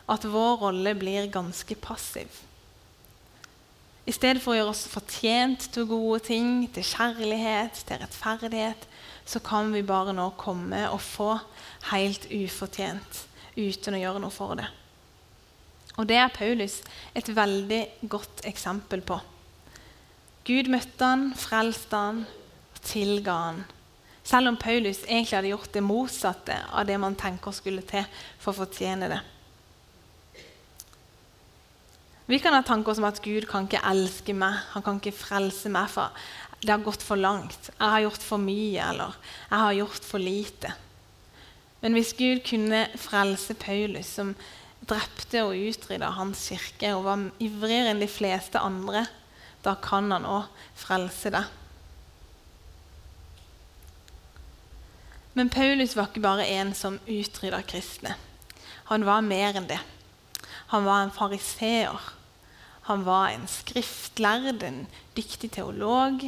at 0.10 0.26
vår 0.28 0.58
rolle 0.62 0.94
blir 1.00 1.30
ganske 1.32 1.76
passiv. 1.80 2.28
I 4.04 4.12
stedet 4.12 4.42
for 4.44 4.52
å 4.52 4.58
gjøre 4.58 4.72
oss 4.74 4.84
fortjent 4.92 5.70
til 5.72 5.88
gode 5.88 6.20
ting, 6.28 6.66
til 6.76 6.84
kjærlighet, 6.84 7.86
til 7.88 8.02
rettferdighet, 8.02 8.88
så 9.26 9.40
kan 9.40 9.72
vi 9.72 9.84
bare 9.88 10.16
nå 10.16 10.34
komme 10.40 10.82
og 10.92 11.00
få 11.00 11.30
helt 11.94 12.28
ufortjent 12.28 13.22
uten 13.56 13.96
å 13.96 14.02
gjøre 14.02 14.24
noe 14.24 14.34
for 14.34 14.60
det. 14.60 14.68
Og 15.96 16.08
Det 16.10 16.18
er 16.18 16.34
Paulus 16.34 16.82
et 17.16 17.30
veldig 17.30 18.10
godt 18.10 18.44
eksempel 18.50 19.04
på. 19.06 19.20
Gud 20.44 20.68
møtte 20.74 21.06
han, 21.06 21.30
frelste 21.38 21.96
han 21.96 22.24
tilga 22.84 23.36
han. 23.46 23.64
Selv 24.24 24.53
om 24.53 24.58
Paulus 24.58 25.03
egentlig 25.03 25.36
hadde 25.36 25.51
gjort 25.51 25.74
det 25.75 25.84
motsatte 25.84 26.56
av 26.72 26.88
det 26.88 26.96
man 27.01 27.15
tenker 27.20 27.56
skulle 27.56 27.84
til 27.88 28.06
for 28.39 28.53
å 28.53 28.63
fortjene 28.63 29.10
det. 29.12 29.20
Vi 32.25 32.39
kan 32.39 32.56
ha 32.56 32.62
tanker 32.63 32.96
som 32.96 33.03
at 33.03 33.20
Gud 33.20 33.50
kan 33.50 33.68
ikke 33.68 33.84
elske 33.84 34.36
meg, 34.38 34.62
han 34.72 34.84
kan 34.86 35.01
ikke 35.01 35.12
frelse 35.18 35.68
meg. 35.70 35.89
for 35.92 36.10
Det 36.62 36.72
har 36.72 36.86
gått 36.86 37.03
for 37.03 37.20
langt. 37.20 37.68
Jeg 37.68 37.89
har 37.89 38.06
gjort 38.06 38.24
for 38.24 38.39
mye, 38.39 38.80
eller 38.80 39.18
jeg 39.50 39.60
har 39.60 39.74
gjort 39.74 40.08
for 40.08 40.24
lite. 40.24 40.72
Men 41.82 41.98
hvis 41.98 42.13
Gud 42.15 42.46
kunne 42.48 42.86
frelse 42.96 43.53
Paulus, 43.60 44.08
som 44.08 44.32
drepte 44.88 45.44
og 45.44 45.58
utrydda 45.60 46.13
hans 46.15 46.48
kirke, 46.48 46.94
og 46.96 47.03
var 47.03 47.25
ivrigere 47.44 47.92
enn 47.92 48.00
de 48.00 48.08
fleste 48.08 48.60
andre, 48.60 49.03
da 49.63 49.75
kan 49.84 50.08
han 50.15 50.24
òg 50.24 50.48
frelse 50.80 51.32
deg. 51.34 51.51
Men 55.34 55.50
Paulus 55.50 55.96
var 55.98 56.12
ikke 56.12 56.24
bare 56.24 56.46
en 56.60 56.74
som 56.78 57.00
utrydda 57.10 57.63
kristne. 57.66 58.16
Han 58.92 59.06
var 59.08 59.25
mer 59.25 59.58
enn 59.58 59.70
det. 59.70 59.80
Han 60.74 60.86
var 60.86 61.04
en 61.04 61.13
fariseer. 61.13 62.12
Han 62.90 63.06
var 63.08 63.32
en 63.32 63.48
skriftlærd, 63.50 64.62
en 64.63 64.84
dyktig 65.18 65.54
teolog. 65.56 66.28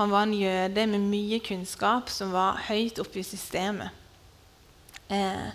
Han 0.00 0.10
var 0.10 0.26
en 0.26 0.34
jøde 0.34 0.86
med 0.90 1.08
mye 1.12 1.38
kunnskap 1.44 2.10
som 2.10 2.32
var 2.34 2.62
høyt 2.70 2.98
oppe 3.02 3.20
i 3.20 3.26
systemet. 3.26 3.92
Eh, 5.10 5.50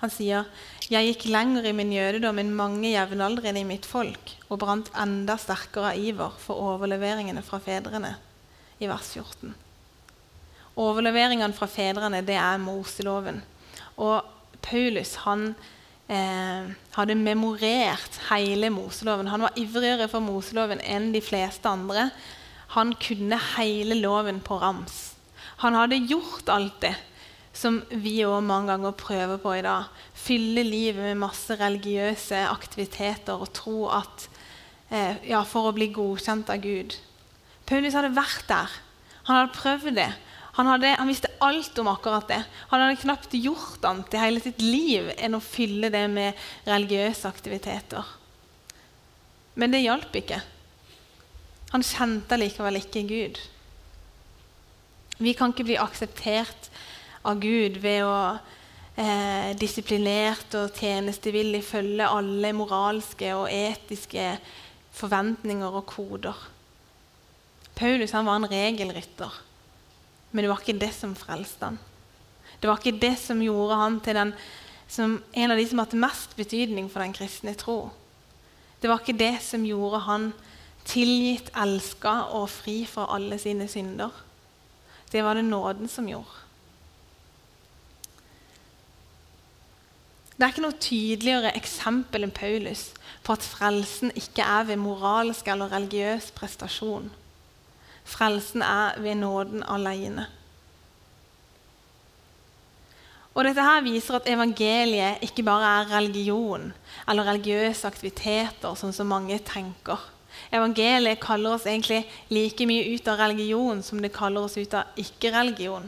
han 0.00 0.12
sier 0.12 0.46
jeg 0.90 1.10
gikk 1.10 1.26
lenger 1.28 1.66
i 1.68 1.74
min 1.76 1.92
jødedom 1.92 2.38
enn 2.40 2.54
mange 2.56 2.94
jevnaldrende 2.94 3.60
i 3.60 3.68
mitt 3.68 3.86
folk 3.86 4.32
og 4.48 4.62
brant 4.62 4.88
enda 4.98 5.36
sterkere 5.38 5.92
av 5.92 6.00
iver 6.00 6.38
for 6.40 6.62
overleveringene 6.72 7.42
fra 7.46 7.60
fedrene, 7.62 8.14
i 8.80 8.88
vers 8.88 9.12
14. 9.12 9.52
Overleveringene 10.78 11.56
fra 11.56 11.68
fedrene 11.70 12.22
det 12.26 12.36
er 12.38 12.60
Moseloven. 12.62 13.40
Og 14.00 14.22
Paulus 14.62 15.16
han 15.24 15.54
eh, 16.10 16.70
hadde 16.96 17.18
memorert 17.18 18.20
hele 18.30 18.70
Moseloven. 18.74 19.30
Han 19.32 19.46
var 19.46 19.58
ivrigere 19.58 20.08
for 20.12 20.22
Moseloven 20.24 20.82
enn 20.84 21.10
de 21.14 21.22
fleste 21.24 21.68
andre. 21.68 22.10
Han 22.76 22.94
kunne 23.02 23.38
hele 23.56 23.98
loven 23.98 24.38
på 24.44 24.60
rams. 24.62 25.16
Han 25.64 25.76
hadde 25.76 26.04
gjort 26.08 26.48
alt 26.52 26.78
det 26.84 26.94
som 27.56 27.80
vi 27.90 28.20
òg 28.24 28.44
mange 28.46 28.70
ganger 28.70 28.94
prøver 28.96 29.40
på 29.42 29.56
i 29.58 29.64
dag. 29.64 29.88
Fylle 30.14 30.62
livet 30.64 31.02
med 31.02 31.22
masse 31.24 31.56
religiøse 31.58 32.44
aktiviteter 32.48 33.34
og 33.34 33.50
tro 33.56 33.88
at 33.92 34.28
eh, 34.90 35.18
ja, 35.32 35.42
for 35.42 35.68
å 35.68 35.74
bli 35.76 35.90
godkjent 35.94 36.52
av 36.52 36.62
Gud. 36.62 36.94
Paulus 37.66 37.96
hadde 37.98 38.14
vært 38.16 38.46
der. 38.48 38.78
Han 39.26 39.36
hadde 39.36 39.58
prøvd 39.58 39.96
det. 39.98 40.10
Han, 40.58 40.66
hadde, 40.66 40.94
han, 40.98 41.08
visste 41.08 41.30
alt 41.38 41.78
om 41.78 41.88
akkurat 41.88 42.28
det. 42.28 42.40
Han 42.72 42.82
hadde 42.82 43.00
knapt 43.02 43.34
gjort 43.38 43.84
annet 43.86 44.14
i 44.14 44.22
hele 44.22 44.42
sitt 44.42 44.62
liv 44.62 45.12
enn 45.16 45.38
å 45.38 45.42
fylle 45.44 45.92
det 45.94 46.06
med 46.10 46.38
religiøse 46.66 47.30
aktiviteter. 47.30 48.06
Men 49.54 49.74
det 49.74 49.84
hjalp 49.84 50.14
ikke. 50.18 50.40
Han 51.70 51.86
kjente 51.86 52.38
likevel 52.40 52.80
ikke 52.80 53.06
Gud. 53.06 53.38
Vi 55.20 55.34
kan 55.38 55.52
ikke 55.52 55.68
bli 55.68 55.78
akseptert 55.78 56.70
av 57.28 57.38
Gud 57.42 57.76
ved 57.82 58.02
å 58.08 58.16
eh, 58.96 59.52
disiplinert 59.60 60.54
og 60.58 60.74
tjenestevillig 60.80 61.60
følge 61.66 62.08
alle 62.08 62.54
moralske 62.56 63.34
og 63.36 63.50
etiske 63.52 64.32
forventninger 64.96 65.76
og 65.78 65.86
koder. 65.86 66.48
Paulus 67.76 68.16
var 68.16 68.34
en 68.34 68.50
regelrytter. 68.50 69.38
Men 70.30 70.44
det 70.44 70.50
var 70.50 70.62
ikke 70.62 70.80
det 70.80 70.92
som 70.94 71.14
frelste 71.18 71.70
han. 71.70 71.78
Det 72.60 72.68
var 72.68 72.78
ikke 72.78 73.00
det 73.00 73.16
som 73.18 73.40
gjorde 73.42 73.78
han 73.80 73.98
til 74.04 74.18
den, 74.18 74.34
en 74.98 75.52
av 75.54 75.58
de 75.58 75.66
som 75.70 75.80
hadde 75.80 76.02
mest 76.02 76.36
betydning 76.36 76.90
for 76.90 77.02
den 77.02 77.14
kristne 77.16 77.54
tro. 77.58 77.90
Det 78.82 78.90
var 78.90 79.00
ikke 79.02 79.18
det 79.20 79.36
som 79.44 79.64
gjorde 79.66 80.02
han 80.06 80.30
tilgitt, 80.88 81.50
elska 81.56 82.14
og 82.36 82.48
fri 82.50 82.82
fra 82.88 83.06
alle 83.14 83.38
sine 83.40 83.68
synder. 83.70 84.12
Det 85.12 85.24
var 85.24 85.34
det 85.34 85.44
nåden 85.44 85.88
som 85.88 86.08
gjorde. 86.08 86.38
Det 90.40 90.46
er 90.46 90.52
ikke 90.54 90.64
noe 90.64 90.80
tydeligere 90.80 91.50
eksempel 91.58 92.24
enn 92.24 92.32
Paulus 92.32 92.86
på 93.26 93.34
at 93.36 93.44
frelsen 93.44 94.12
ikke 94.16 94.40
er 94.40 94.70
ved 94.70 94.80
moralsk 94.80 95.50
eller 95.52 95.68
religiøs 95.68 96.30
prestasjon. 96.32 97.10
Frelsen 98.04 98.62
er 98.62 99.00
ved 99.00 99.14
nåden 99.20 99.64
alene. 99.68 100.26
Og 103.34 103.46
dette 103.46 103.62
her 103.62 103.84
viser 103.86 104.18
at 104.18 104.28
evangeliet 104.28 105.22
ikke 105.24 105.44
bare 105.46 105.68
er 105.80 105.92
religion 105.92 106.72
eller 107.08 107.28
religiøse 107.30 107.86
aktiviteter, 107.86 108.74
sånn 108.74 108.94
som 108.94 109.08
mange 109.12 109.38
tenker. 109.46 110.00
Evangeliet 110.50 111.20
kaller 111.22 111.54
oss 111.54 111.66
egentlig 111.68 112.02
like 112.32 112.66
mye 112.66 112.90
ut 112.90 113.08
av 113.10 113.20
religion 113.22 113.82
som 113.86 114.02
det 114.02 114.12
kaller 114.14 114.46
oss 114.46 114.58
ut 114.58 114.74
av 114.74 114.98
ikke-religion. 114.98 115.86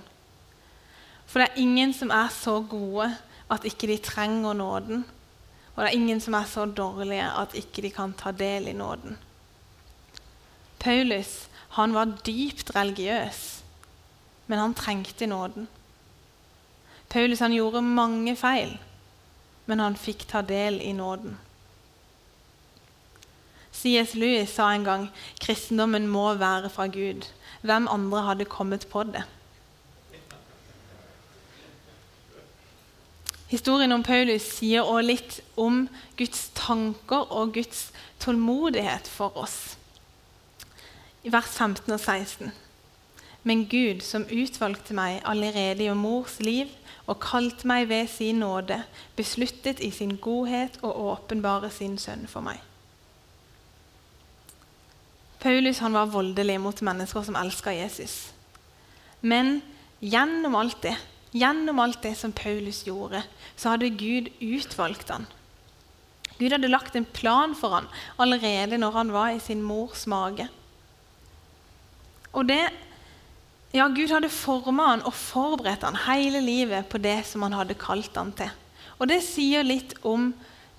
For 1.27 1.41
det 1.41 1.49
er 1.49 1.63
ingen 1.65 1.95
som 1.97 2.13
er 2.15 2.31
så 2.35 2.61
gode 2.69 3.09
at 3.53 3.67
ikke 3.69 3.91
de 3.91 3.99
trenger 4.05 4.55
nåden. 4.57 5.05
Og 5.75 5.83
det 5.83 5.89
er 5.89 5.99
ingen 5.99 6.21
som 6.21 6.37
er 6.37 6.49
så 6.49 6.67
dårlige 6.69 7.27
at 7.27 7.55
ikke 7.59 7.83
de 7.87 7.91
kan 7.91 8.13
ta 8.13 8.31
del 8.37 8.69
i 8.69 8.77
nåden. 8.77 9.17
Paulus 10.83 11.49
han 11.79 11.95
var 11.95 12.11
dypt 12.27 12.75
religiøs, 12.75 13.63
men 14.47 14.59
han 14.59 14.75
trengte 14.75 15.27
nåden. 15.27 15.69
Paulus 17.09 17.39
han 17.39 17.55
gjorde 17.55 17.85
mange 17.87 18.35
feil, 18.37 18.75
men 19.67 19.81
han 19.81 19.97
fikk 19.97 20.27
ta 20.29 20.43
del 20.43 20.81
i 20.83 20.91
nåden. 20.93 21.39
C.S. 23.73 24.17
Lewis 24.19 24.51
sa 24.53 24.73
en 24.75 24.85
gang 24.85 25.07
kristendommen 25.41 26.09
må 26.11 26.35
være 26.35 26.69
fra 26.71 26.89
Gud. 26.93 27.29
Hvem 27.63 27.87
andre 27.89 28.25
hadde 28.27 28.45
kommet 28.45 28.87
på 28.91 29.05
det? 29.09 29.23
Historien 33.53 33.93
om 33.93 34.03
Paulus 34.03 34.45
sier 34.59 34.83
også 34.83 35.07
litt 35.07 35.39
om 35.61 35.87
Guds 36.19 36.51
tanker 36.57 37.31
og 37.31 37.55
Guds 37.55 37.91
tålmodighet 38.21 39.09
for 39.09 39.37
oss 39.39 39.77
i 41.23 41.33
vers 41.33 41.51
15 41.59 41.93
og 41.93 42.01
16. 42.01 42.53
Men 43.43 43.65
Gud, 43.67 44.03
som 44.07 44.27
utvalgte 44.31 44.95
meg 44.95 45.21
allerede 45.27 45.87
i 45.87 45.95
mors 45.99 46.39
liv 46.43 46.71
og 47.11 47.19
kalte 47.23 47.67
meg 47.67 47.89
ved 47.91 48.07
sin 48.11 48.39
nåde, 48.43 48.83
besluttet 49.19 49.83
i 49.83 49.91
sin 49.91 50.17
godhet 50.23 50.79
å 50.83 50.93
åpenbare 51.13 51.71
sin 51.75 51.99
sønn 51.99 52.29
for 52.31 52.45
meg. 52.47 52.61
Paulus 55.43 55.81
han 55.83 55.97
var 55.97 56.13
voldelig 56.13 56.61
mot 56.63 56.85
mennesker 56.87 57.27
som 57.27 57.39
elska 57.39 57.75
Jesus. 57.75 58.31
Men 59.21 59.59
gjennom 59.99 60.55
alt 60.55 60.79
det, 60.85 60.95
gjennom 61.35 61.81
alt 61.83 62.03
det 62.05 62.15
som 62.19 62.35
Paulus 62.35 62.85
gjorde, 62.87 63.25
så 63.57 63.75
hadde 63.75 63.91
Gud 63.99 64.31
utvalgt 64.39 65.11
han. 65.11 65.27
Gud 66.39 66.55
hadde 66.55 66.71
lagt 66.71 66.95
en 66.99 67.07
plan 67.07 67.57
for 67.59 67.75
han 67.75 67.91
allerede 68.23 68.79
når 68.79 68.99
han 68.99 69.13
var 69.15 69.35
i 69.35 69.43
sin 69.43 69.63
mors 69.63 70.07
mage. 70.07 70.47
Og 72.33 72.49
det 72.49 72.63
Ja, 73.73 73.87
Gud 73.89 74.11
hadde 74.13 74.29
forma 74.29 74.91
han 74.91 75.03
og 75.09 75.15
forberedt 75.17 75.87
han 75.87 75.97
hele 76.05 76.43
livet 76.45 76.91
på 76.93 76.99
det 77.01 77.23
som 77.25 77.41
han 77.47 77.55
hadde 77.57 77.79
kalt 77.81 78.19
han 78.21 78.35
til. 78.37 78.51
Og 79.01 79.09
det 79.09 79.23
sier 79.25 79.65
litt 79.65 79.95
om 80.05 80.27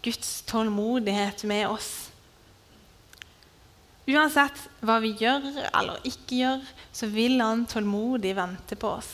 Guds 0.06 0.44
tålmodighet 0.46 1.42
med 1.50 1.66
oss. 1.72 1.90
Uansett 4.04 4.62
hva 4.84 5.00
vi 5.02 5.14
gjør 5.16 5.46
eller 5.72 6.06
ikke 6.06 6.38
gjør, 6.44 6.64
så 6.94 7.08
vil 7.10 7.42
han 7.42 7.66
tålmodig 7.72 8.36
vente 8.38 8.78
på 8.78 8.94
oss. 9.00 9.12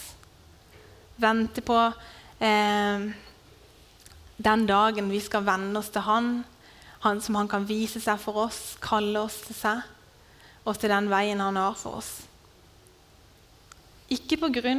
Vente 1.21 1.63
på 1.63 1.77
eh, 2.41 3.09
den 4.39 4.65
dagen 4.65 5.11
vi 5.11 5.19
skal 5.21 5.45
venne 5.45 5.77
oss 5.79 5.91
til 5.93 6.03
han, 6.07 6.31
han 7.03 7.21
som 7.21 7.37
han 7.39 7.47
kan 7.51 7.67
vise 7.69 8.01
seg 8.01 8.19
for 8.19 8.47
oss, 8.47 8.79
kalle 8.81 9.21
oss 9.21 9.39
til 9.45 9.55
seg, 9.55 9.85
og 10.65 10.79
til 10.79 10.91
den 10.91 11.09
veien 11.11 11.43
han 11.43 11.59
har 11.59 11.77
for 11.79 11.99
oss. 12.01 12.28
Ikke 14.09 14.37
pga. 14.41 14.75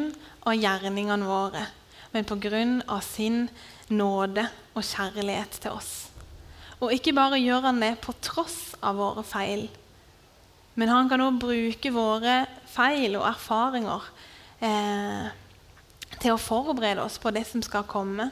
gjerningene 0.50 1.26
våre, 1.26 1.66
men 2.12 2.24
pga. 2.24 3.00
sin 3.00 3.48
nåde 3.88 4.48
og 4.74 4.82
kjærlighet 4.82 5.60
til 5.62 5.70
oss. 5.70 6.08
Og 6.80 6.92
ikke 6.92 7.12
bare 7.12 7.38
gjør 7.38 7.60
han 7.60 7.80
det 7.80 7.98
på 8.00 8.14
tross 8.22 8.74
av 8.82 8.96
våre 8.96 9.22
feil, 9.22 9.68
men 10.74 10.88
han 10.88 11.08
kan 11.08 11.20
også 11.20 11.42
bruke 11.42 11.92
våre 11.92 12.46
feil 12.70 13.16
og 13.18 13.26
erfaringer 13.28 14.06
eh, 14.64 15.26
til 16.20 16.32
å 16.34 16.40
forberede 16.40 17.02
oss 17.02 17.18
på 17.20 17.32
det 17.34 17.44
som 17.48 17.62
skal 17.62 17.84
komme. 17.84 18.30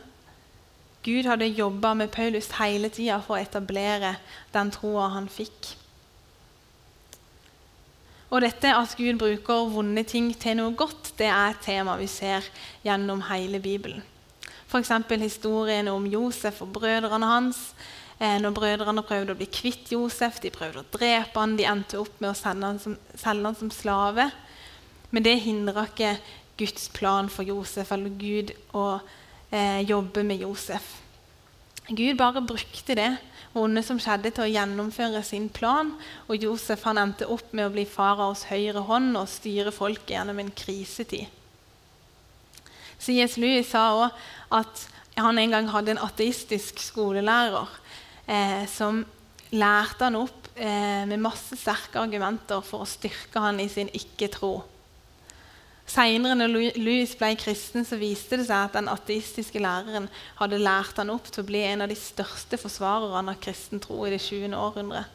Gud 1.05 1.29
hadde 1.29 1.47
jobba 1.47 1.95
med 1.95 2.11
Paulus 2.15 2.51
hele 2.59 2.91
tida 2.93 3.21
for 3.25 3.37
å 3.37 3.43
etablere 3.43 4.17
den 4.55 4.73
troa 4.75 5.11
han 5.15 5.29
fikk. 5.31 5.75
Og 8.29 8.43
dette 8.45 8.75
at 8.77 8.93
Gud 8.99 9.17
bruker 9.21 9.71
vonde 9.73 10.05
ting 10.05 10.29
til 10.37 10.59
noe 10.59 10.75
godt, 10.77 11.15
det 11.17 11.31
er 11.33 11.55
et 11.55 11.63
tema 11.65 11.95
vi 11.97 12.09
ser 12.13 12.45
gjennom 12.85 13.23
hele 13.31 13.61
Bibelen. 13.65 14.03
F.eks. 14.69 14.91
historien 15.23 15.89
om 15.89 16.05
Josef 16.07 16.61
og 16.61 16.75
brødrene 16.77 17.27
hans. 17.27 17.73
Eh, 18.21 18.37
når 18.43 18.53
brødrene 18.53 19.05
prøvde 19.07 19.33
å 19.33 19.39
bli 19.39 19.47
kvitt 19.49 19.93
Josef, 19.95 20.43
de 20.43 20.51
prøvde 20.53 20.83
å 20.83 20.91
drepe 20.93 21.41
han, 21.41 21.57
de 21.57 21.65
endte 21.71 22.01
opp 22.03 22.21
med 22.21 22.35
å 22.35 22.37
han 22.45 22.81
som, 22.83 22.99
selge 23.17 23.49
han 23.49 23.57
som 23.57 23.73
slave. 23.73 24.29
Men 25.11 25.25
det 25.25 25.39
hindra 25.47 25.87
ikke 25.89 26.19
Guds 26.61 26.91
plan 26.93 27.31
for 27.33 27.49
Josef 27.49 27.95
eller 27.95 28.13
Gud 28.21 28.53
å 28.77 28.99
eh, 29.49 29.81
jobbe 29.89 30.27
med 30.27 30.43
Josef. 30.45 30.99
Gud 31.89 32.19
bare 32.21 32.45
brukte 32.45 32.99
det 32.99 33.13
vonde 33.55 33.83
som 33.87 34.01
skjedde, 34.03 34.33
til 34.35 34.47
å 34.47 34.51
gjennomføre 34.53 35.23
sin 35.27 35.49
plan. 35.53 35.95
Og 36.29 36.45
Josef 36.45 36.85
han 36.89 37.01
endte 37.01 37.29
opp 37.31 37.53
med 37.53 37.69
å 37.69 37.75
bli 37.75 37.87
faraos 37.89 38.47
høyre 38.51 38.85
hånd 38.89 39.17
og 39.19 39.31
styre 39.31 39.75
folket 39.75 40.17
gjennom 40.17 40.41
en 40.43 40.55
krisetid. 40.55 41.27
C.S. 42.99 43.37
Lewis 43.39 43.71
sa 43.71 43.85
òg 43.95 44.25
at 44.59 44.87
han 45.19 45.39
en 45.39 45.55
gang 45.55 45.69
hadde 45.71 45.95
en 45.95 46.03
ateistisk 46.03 46.81
skolelærer 46.83 47.71
eh, 48.27 48.65
som 48.71 49.05
lærte 49.55 50.07
han 50.07 50.19
opp 50.19 50.51
eh, 50.55 51.05
med 51.09 51.23
masse 51.23 51.57
sterke 51.59 52.01
argumenter 52.03 52.63
for 52.67 52.85
å 52.85 52.91
styrke 52.91 53.43
han 53.43 53.61
i 53.63 53.69
sin 53.73 53.91
ikke-tro. 53.95 54.61
Seinere, 55.89 56.37
når 56.37 56.51
Louis 56.77 57.13
ble 57.17 57.31
kristen, 57.41 57.87
så 57.89 57.97
viste 57.97 58.37
det 58.37 58.49
seg 58.51 58.67
at 58.67 58.75
den 58.77 58.91
ateistiske 58.93 59.61
læreren 59.63 60.11
hadde 60.37 60.61
lært 60.61 61.01
han 61.01 61.13
opp 61.15 61.31
til 61.33 61.41
å 61.43 61.49
bli 61.49 61.63
en 61.65 61.87
av 61.87 61.89
de 61.89 61.97
største 61.97 62.59
forsvarerne 62.61 63.33
av 63.33 63.41
kristen 63.41 63.81
tro 63.81 64.03
i 64.05 64.13
det 64.13 64.21
20. 64.21 64.53
århundret. 64.53 65.15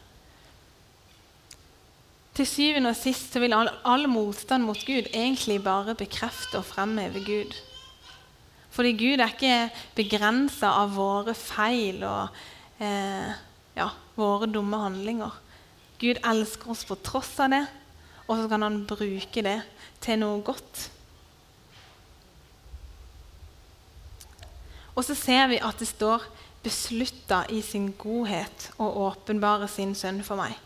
Til 2.34 2.48
syvende 2.50 2.90
og 2.90 2.98
sist 2.98 3.30
så 3.30 3.38
vil 3.38 3.54
all, 3.54 3.70
all 3.86 4.08
motstand 4.10 4.66
mot 4.66 4.80
Gud 4.82 5.06
egentlig 5.12 5.60
bare 5.62 5.94
bekrefte 5.94 6.58
og 6.58 6.66
fremheve 6.66 7.22
Gud. 7.22 7.54
Fordi 8.74 8.90
Gud 8.98 9.22
er 9.22 9.30
ikke 9.30 9.70
begrensa 9.94 10.72
av 10.80 10.96
våre 10.96 11.36
feil 11.38 12.02
og 12.02 12.82
eh, 12.82 13.30
ja, 13.78 13.86
våre 14.18 14.50
dumme 14.50 14.82
handlinger. 14.82 15.38
Gud 16.02 16.18
elsker 16.26 16.74
oss 16.74 16.82
på 16.88 16.98
tross 17.06 17.36
av 17.38 17.54
det, 17.54 17.62
og 18.26 18.36
så 18.38 18.48
kan 18.48 18.62
han 18.62 18.84
bruke 18.88 19.42
det 19.44 19.58
til 20.00 20.20
noe 20.20 20.40
godt. 20.44 20.90
Og 24.94 25.04
så 25.04 25.16
ser 25.18 25.48
vi 25.50 25.58
at 25.58 25.78
det 25.78 25.88
står 25.88 26.22
'beslutta 26.64 27.44
i 27.50 27.60
sin 27.60 27.92
godhet 27.92 28.70
å 28.78 28.86
åpenbare 29.08 29.68
sin 29.68 29.94
sønn 29.94 30.22
for 30.24 30.36
meg'. 30.36 30.56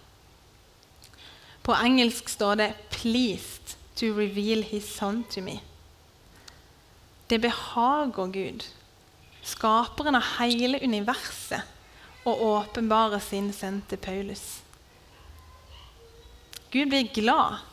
På 1.62 1.74
engelsk 1.74 2.28
står 2.28 2.54
det 2.54 2.74
'pleased 2.90 3.76
to 3.96 4.06
reveal 4.06 4.62
his 4.62 4.84
son 4.84 5.24
to 5.24 5.40
me'. 5.40 5.60
Det 7.30 7.40
behager 7.40 8.26
Gud, 8.32 8.64
skaperen 9.42 10.14
av 10.14 10.22
hele 10.38 10.78
universet, 10.82 11.62
å 12.24 12.30
åpenbare 12.30 13.20
sin 13.20 13.52
sønn 13.52 13.82
til 13.88 13.96
Paulus. 13.96 14.60
Gud 16.70 16.88
blir 16.92 17.08
glad. 17.14 17.64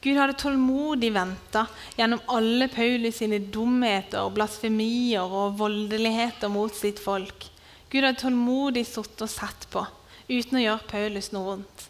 Gud 0.00 0.16
hadde 0.16 0.38
tålmodig 0.38 1.10
venta 1.12 1.66
gjennom 1.96 2.20
alle 2.26 2.68
Paulus 2.70 3.18
sine 3.18 3.38
dumheter, 3.38 4.30
blasfemier 4.30 5.26
og 5.26 5.56
voldeligheter 5.58 6.52
mot 6.52 6.74
sitt 6.74 7.02
folk. 7.02 7.48
Gud 7.90 8.04
hadde 8.04 8.20
tålmodig 8.20 8.86
sittet 8.86 9.26
og 9.26 9.32
sett 9.32 9.66
på 9.72 9.82
uten 10.28 10.60
å 10.60 10.62
gjøre 10.62 10.90
Paulus 10.90 11.32
noe 11.34 11.50
vondt. 11.50 11.88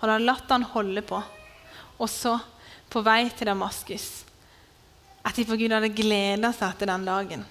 Han 0.00 0.14
hadde 0.14 0.24
latt 0.24 0.52
han 0.54 0.64
holde 0.72 1.04
på. 1.04 1.20
Og 2.00 2.08
så, 2.08 2.38
på 2.88 3.04
vei 3.04 3.22
til 3.36 3.50
Damaskus 3.50 4.08
Etterpå 5.20 5.58
Gud 5.60 5.74
hadde 5.74 5.92
gleda 5.92 6.48
seg 6.56 6.78
til 6.80 6.88
den 6.88 7.04
dagen. 7.04 7.42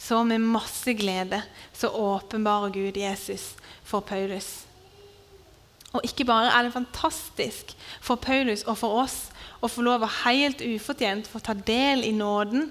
Så 0.00 0.22
med 0.24 0.40
masse 0.40 0.94
glede 0.96 1.42
så 1.76 1.90
åpenbarer 1.92 2.72
Gud 2.72 2.96
Jesus 2.96 3.50
for 3.84 4.00
Paulus. 4.00 4.62
Og 5.90 6.04
ikke 6.06 6.26
bare 6.28 6.52
er 6.54 6.66
det 6.66 6.74
fantastisk 6.74 7.74
for 8.00 8.20
Paulus 8.22 8.62
og 8.68 8.78
for 8.78 9.02
oss 9.02 9.18
å 9.60 9.68
få 9.68 9.82
lov 9.84 10.04
å 10.06 10.12
helt 10.22 10.62
ufortjent 10.62 11.28
få 11.28 11.40
ta 11.44 11.54
del 11.54 12.04
i 12.06 12.12
nåden 12.16 12.70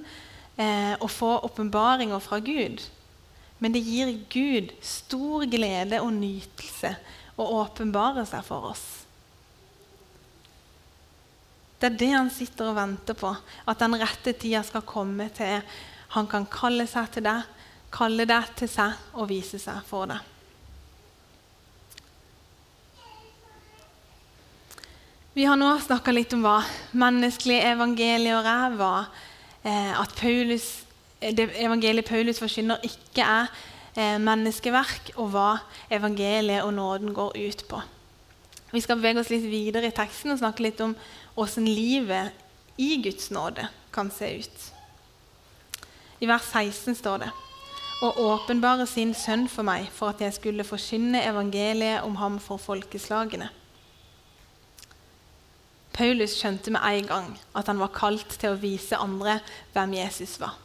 eh, 0.58 0.96
og 0.98 1.10
få 1.12 1.34
åpenbaringer 1.50 2.24
fra 2.24 2.40
Gud. 2.40 2.82
Men 3.60 3.76
det 3.76 3.84
gir 3.84 4.14
Gud 4.32 4.72
stor 4.86 5.44
glede 5.52 6.00
og 6.02 6.14
nytelse 6.16 6.96
å 7.40 7.48
åpenbare 7.60 8.24
seg 8.28 8.46
for 8.48 8.72
oss. 8.72 8.88
Det 11.80 11.92
er 11.92 12.00
det 12.00 12.12
han 12.12 12.32
sitter 12.32 12.72
og 12.72 12.80
venter 12.80 13.16
på, 13.16 13.30
at 13.68 13.80
den 13.80 13.96
rette 14.00 14.34
tida 14.36 14.64
skal 14.68 14.84
komme 14.88 15.30
til 15.36 15.62
han 16.16 16.28
kan 16.28 16.48
kalle 16.50 16.88
seg 16.90 17.12
til 17.14 17.24
deg, 17.28 17.46
kalle 17.94 18.26
deg 18.28 18.52
til 18.60 18.72
seg 18.72 19.16
og 19.16 19.30
vise 19.30 19.60
seg 19.62 19.84
for 19.88 20.10
deg. 20.10 20.39
Vi 25.40 25.46
har 25.46 25.56
nå 25.56 25.70
snakka 25.80 26.12
litt 26.12 26.34
om 26.36 26.42
hva 26.44 26.58
menneskelige 27.00 27.70
evangelier 27.72 28.44
er. 28.44 28.74
Hva, 28.76 29.06
eh, 29.64 29.94
at 29.96 30.12
Paulus, 30.20 30.66
det 31.22 31.46
evangeliet 31.64 32.10
Paulus 32.10 32.42
forkynner, 32.44 32.82
ikke 32.84 33.24
er 33.24 33.48
eh, 33.96 34.18
menneskeverk, 34.20 35.14
og 35.16 35.30
hva 35.32 35.46
evangeliet 35.96 36.66
og 36.66 36.74
nåden 36.76 37.14
går 37.16 37.38
ut 37.40 37.64
på. 37.70 37.80
Vi 38.74 38.82
skal 38.84 39.00
bevege 39.00 39.24
oss 39.24 39.32
litt 39.32 39.46
videre 39.48 39.88
i 39.88 39.96
teksten 39.96 40.34
og 40.36 40.42
snakke 40.42 40.66
litt 40.66 40.84
om 40.84 40.98
åssen 41.40 41.72
livet 41.72 42.36
i 42.76 42.98
Guds 43.00 43.32
nåde 43.32 43.70
kan 43.96 44.12
se 44.12 44.34
ut. 44.42 44.68
I 46.20 46.28
vers 46.28 46.52
16 46.52 47.00
står 47.00 47.24
det 47.24 47.32
og 48.04 48.20
åpenbare 48.26 48.84
sin 48.92 49.16
sønn 49.16 49.48
for 49.48 49.64
meg, 49.64 49.88
for 49.88 50.12
at 50.12 50.20
jeg 50.20 50.36
skulle 50.36 50.68
forkynne 50.68 51.24
evangeliet 51.32 52.04
om 52.04 52.20
ham 52.20 52.42
for 52.44 52.60
folkeslagene. 52.60 53.48
Paulus 56.00 56.38
skjønte 56.40 56.72
med 56.72 56.82
en 56.88 57.08
gang 57.12 57.30
at 57.60 57.68
han 57.68 57.82
var 57.82 57.92
kalt 57.92 58.40
til 58.40 58.56
å 58.56 58.60
vise 58.62 58.98
andre 58.98 59.42
hvem 59.76 60.00
Jesus 60.00 60.38
var. 60.40 60.56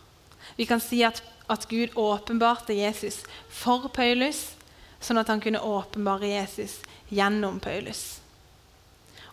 Vi 0.54 0.66
kan 0.70 0.80
si 0.80 1.02
at 1.02 1.22
at 1.46 1.68
Gud 1.68 1.88
åpenbarte 1.94 2.72
Jesus 2.72 3.24
for 3.48 3.88
Paulus, 3.92 4.54
sånn 5.00 5.20
at 5.20 5.28
han 5.28 5.42
kunne 5.44 5.60
åpenbare 5.60 6.30
Jesus 6.30 6.78
gjennom 7.12 7.60
Paulus. 7.60 8.20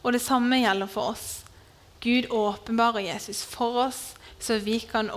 Og 0.01 0.13
det 0.13 0.23
samme 0.23 0.59
gjelder 0.59 0.91
for 0.91 1.13
oss. 1.13 1.43
Gud 2.01 2.27
åpenbarer 2.33 3.05
Jesus 3.05 3.43
for 3.47 3.77
oss, 3.87 4.15
så 4.39 4.57
kan 4.89 5.11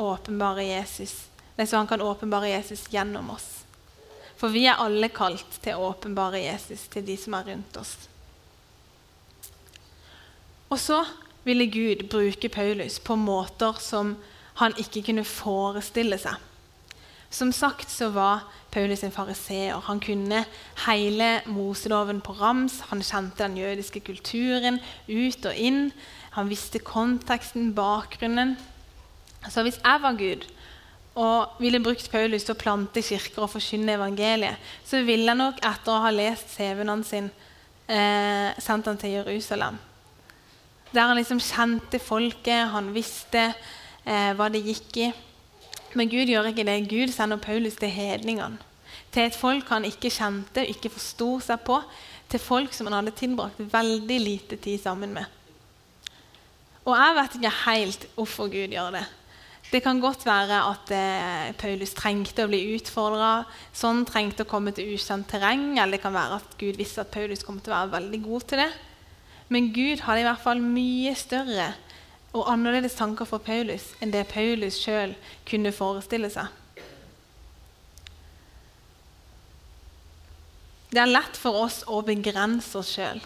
Jesus, 0.61 1.15
nei, 1.57 1.67
så 1.67 1.77
han 1.77 1.87
kan 1.87 2.03
åpenbare 2.03 2.53
Jesus 2.53 2.87
gjennom 2.93 3.31
oss. 3.31 3.65
For 4.37 4.53
vi 4.53 4.67
er 4.67 4.79
alle 4.79 5.09
kalt 5.09 5.63
til 5.63 5.75
å 5.75 5.91
åpenbare 5.91 6.43
Jesus 6.45 6.87
til 6.93 7.05
de 7.07 7.17
som 7.17 7.35
er 7.35 7.45
rundt 7.49 7.77
oss. 7.77 7.97
Og 10.71 10.81
så 10.81 11.03
ville 11.45 11.69
Gud 11.71 12.09
bruke 12.11 12.49
Paulus 12.49 12.99
på 12.99 13.17
måter 13.21 13.77
som 13.81 14.17
han 14.61 14.75
ikke 14.81 15.03
kunne 15.09 15.27
forestille 15.27 16.19
seg. 16.19 16.39
Som 17.35 17.51
sagt 17.53 17.91
så 17.91 18.13
var 18.15 18.45
Paulus 18.71 19.03
en 19.03 19.15
fariseer. 19.15 19.79
Han 19.89 20.01
kunne 20.01 20.45
hele 20.87 21.31
Moseloven 21.51 22.21
på 22.23 22.37
rams. 22.39 22.79
Han 22.91 23.03
kjente 23.03 23.43
den 23.43 23.57
jødiske 23.59 24.01
kulturen 24.07 24.79
ut 25.09 25.47
og 25.47 25.55
inn. 25.59 25.89
Han 26.39 26.51
visste 26.51 26.79
konteksten, 26.79 27.73
bakgrunnen. 27.75 28.55
Så 29.51 29.63
hvis 29.63 29.81
jeg 29.83 30.03
var 30.03 30.19
Gud 30.19 30.47
og 31.15 31.61
ville 31.63 31.83
brukt 31.83 32.11
Paulus 32.11 32.47
til 32.47 32.57
å 32.57 32.59
plante 32.59 33.03
kirker 33.07 33.45
og 33.45 33.53
forkynne 33.53 33.95
evangeliet, 33.95 34.59
så 34.87 35.03
ville 35.07 35.31
jeg 35.31 35.39
nok 35.39 35.61
etter 35.63 35.93
å 35.95 36.03
ha 36.03 36.11
lest 36.11 36.55
CV-en 36.57 37.05
sin 37.07 37.29
eh, 37.87 38.51
sendt 38.63 38.91
han 38.91 38.99
til 38.99 39.21
Jerusalem. 39.21 39.79
Der 40.95 41.11
han 41.11 41.19
liksom 41.19 41.41
kjente 41.43 41.99
folket, 41.99 42.71
han 42.71 42.93
visste 42.95 43.49
eh, 43.51 44.31
hva 44.39 44.47
det 44.53 44.63
gikk 44.63 45.01
i. 45.03 45.09
Men 45.99 46.11
Gud 46.11 46.31
gjør 46.31 46.51
ikke 46.51 46.67
det. 46.67 46.77
Gud 46.91 47.13
sender 47.15 47.43
Paulus 47.43 47.79
til 47.81 47.91
hedningene. 47.91 48.61
Til 49.15 49.29
et 49.29 49.37
folk 49.39 49.69
han 49.71 49.87
ikke 49.87 50.11
kjente, 50.11 50.65
ikke 50.67 50.91
forsto 50.91 51.39
seg 51.43 51.63
på. 51.67 51.81
Til 52.31 52.43
folk 52.43 52.75
som 52.75 52.89
han 52.91 52.99
hadde 52.99 53.15
tilbrakt 53.19 53.59
veldig 53.59 54.21
lite 54.23 54.59
tid 54.59 54.81
sammen 54.83 55.15
med. 55.15 55.27
Og 56.85 56.97
jeg 56.99 57.19
vet 57.19 57.37
ikke 57.39 57.53
helt 57.65 58.09
hvorfor 58.15 58.51
Gud 58.53 58.75
gjør 58.75 58.97
det. 58.99 59.05
Det 59.71 59.81
kan 59.83 59.99
godt 59.99 60.27
være 60.27 60.59
at 60.71 60.91
eh, 60.95 61.53
Paulus 61.59 61.95
trengte 61.97 62.45
å 62.45 62.51
bli 62.51 62.61
utfordra. 62.77 63.45
Sånn 63.75 64.05
trengte 64.07 64.45
å 64.45 64.51
komme 64.51 64.75
til 64.75 64.93
ukjent 64.95 65.27
terreng. 65.31 65.73
Eller 65.75 65.97
det 65.97 66.05
kan 66.05 66.15
være 66.15 66.39
at 66.43 66.59
Gud 66.61 66.79
visste 66.79 67.03
at 67.03 67.15
Paulus 67.15 67.43
kom 67.47 67.59
til 67.59 67.73
å 67.73 67.81
være 67.81 67.97
veldig 67.97 68.21
god 68.27 68.51
til 68.51 68.63
det. 68.63 68.69
Men 69.53 69.73
Gud 69.77 70.05
hadde 70.05 70.23
i 70.23 70.27
hvert 70.27 70.43
fall 70.43 70.63
mye 70.63 71.13
større 71.19 71.73
og 72.35 72.49
annerledes 72.51 72.97
tanker 72.99 73.29
for 73.29 73.43
Paulus 73.45 73.93
enn 74.03 74.13
det 74.15 74.27
Paulus 74.33 74.81
sjøl 74.83 75.15
kunne 75.49 75.73
forestille 75.75 76.31
seg. 76.33 76.49
Det 80.95 81.03
er 81.03 81.11
lett 81.11 81.39
for 81.39 81.65
oss 81.65 81.83
å 81.91 82.01
begrense 82.07 82.79
oss 82.79 82.93
sjøl. 82.95 83.21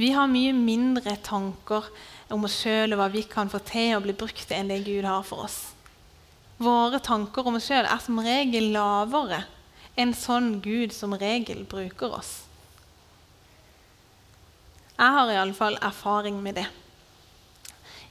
Vi 0.00 0.08
har 0.16 0.30
mye 0.32 0.54
mindre 0.56 1.18
tanker 1.20 1.90
om 2.32 2.46
oss 2.48 2.56
sjøl 2.62 2.94
og 2.94 3.02
hva 3.02 3.08
vi 3.12 3.24
kan 3.28 3.50
få 3.52 3.60
til 3.68 3.98
å 3.98 4.04
bli 4.04 4.14
brukt 4.16 4.40
til, 4.40 4.56
enn 4.56 4.72
det 4.72 4.80
Gud 4.86 5.04
har 5.04 5.26
for 5.28 5.44
oss. 5.44 5.58
Våre 6.62 7.02
tanker 7.04 7.44
om 7.44 7.58
oss 7.58 7.68
sjøl 7.68 7.84
er 7.84 8.00
som 8.00 8.20
regel 8.24 8.70
lavere 8.72 9.42
enn 10.00 10.14
sånn 10.16 10.54
Gud 10.64 10.94
som 10.96 11.12
regel 11.20 11.66
bruker 11.68 12.16
oss. 12.16 12.32
Jeg 14.98 15.16
har 15.16 15.32
iallfall 15.32 15.78
erfaring 15.82 16.38
med 16.42 16.60
det. 16.60 16.66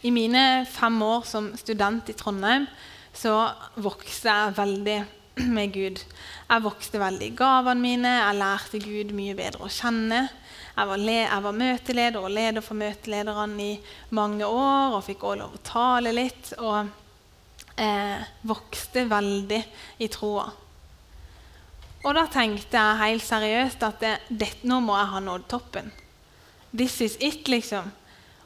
I 0.01 0.09
mine 0.09 0.65
fem 0.65 0.97
år 1.05 1.25
som 1.29 1.51
student 1.57 2.09
i 2.09 2.15
Trondheim 2.17 2.65
så 3.13 3.35
vokste 3.77 4.31
jeg 4.33 4.55
veldig 4.57 4.97
med 5.55 5.73
Gud. 5.75 6.01
Jeg 6.49 6.63
vokste 6.65 7.01
veldig 7.01 7.27
i 7.29 7.35
gavene 7.37 7.83
mine, 7.83 8.15
jeg 8.17 8.39
lærte 8.39 8.81
Gud 8.81 9.13
mye 9.15 9.35
bedre 9.37 9.67
å 9.67 9.71
kjenne. 9.71 10.23
Jeg 10.71 10.87
var, 10.87 11.03
jeg 11.05 11.43
var 11.45 11.59
møteleder 11.59 12.23
og 12.23 12.33
leder 12.33 12.65
for 12.65 12.79
møtelederne 12.79 13.67
i 13.67 13.77
mange 14.17 14.47
år 14.47 14.97
og 14.97 15.05
fikk 15.05 15.27
også 15.27 15.41
lov 15.43 15.55
å 15.59 15.63
tale 15.67 16.15
litt. 16.15 16.53
Og 16.57 16.89
eh, 17.77 18.27
vokste 18.47 19.05
veldig 19.11 19.61
i 20.01 20.09
troa. 20.11 20.47
Og 22.01 22.15
da 22.17 22.25
tenkte 22.33 22.79
jeg 22.79 23.01
helt 23.03 23.25
seriøst 23.25 23.83
at 23.85 23.99
det, 24.01 24.13
det, 24.29 24.53
nå 24.65 24.79
må 24.81 24.95
jeg 24.97 25.11
ha 25.11 25.19
nådd 25.21 25.45
toppen. 25.51 25.91
This 26.71 27.01
is 27.03 27.17
it, 27.19 27.47
liksom. 27.51 27.91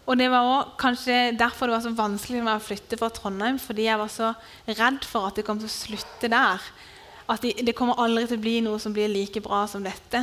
Og 0.05 0.17
det 0.17 0.27
var 0.29 0.45
også 0.45 0.77
kanskje 0.81 1.17
derfor 1.38 1.67
det 1.67 1.75
var 1.75 1.83
så 1.85 1.93
vanskelig 1.97 2.39
for 2.39 2.47
meg 2.47 2.59
å 2.59 2.65
flytte 2.65 2.97
fra 2.99 3.09
Trondheim. 3.13 3.57
Fordi 3.61 3.88
jeg 3.88 4.01
var 4.01 4.11
så 4.13 4.31
redd 4.69 5.05
for 5.09 5.29
at 5.29 5.38
det 5.39 5.45
kom 5.47 5.61
til 5.61 5.69
å 5.69 5.75
slutte 5.75 6.29
der. 6.29 6.65
At 7.25 7.41
det, 7.41 7.55
det 7.65 7.75
kommer 7.77 8.01
aldri 8.01 8.27
til 8.29 8.38
å 8.38 8.45
bli 8.45 8.59
noe 8.65 8.81
som 8.81 8.93
blir 8.93 9.09
like 9.09 9.41
bra 9.45 9.63
som 9.69 9.85
dette. 9.85 10.21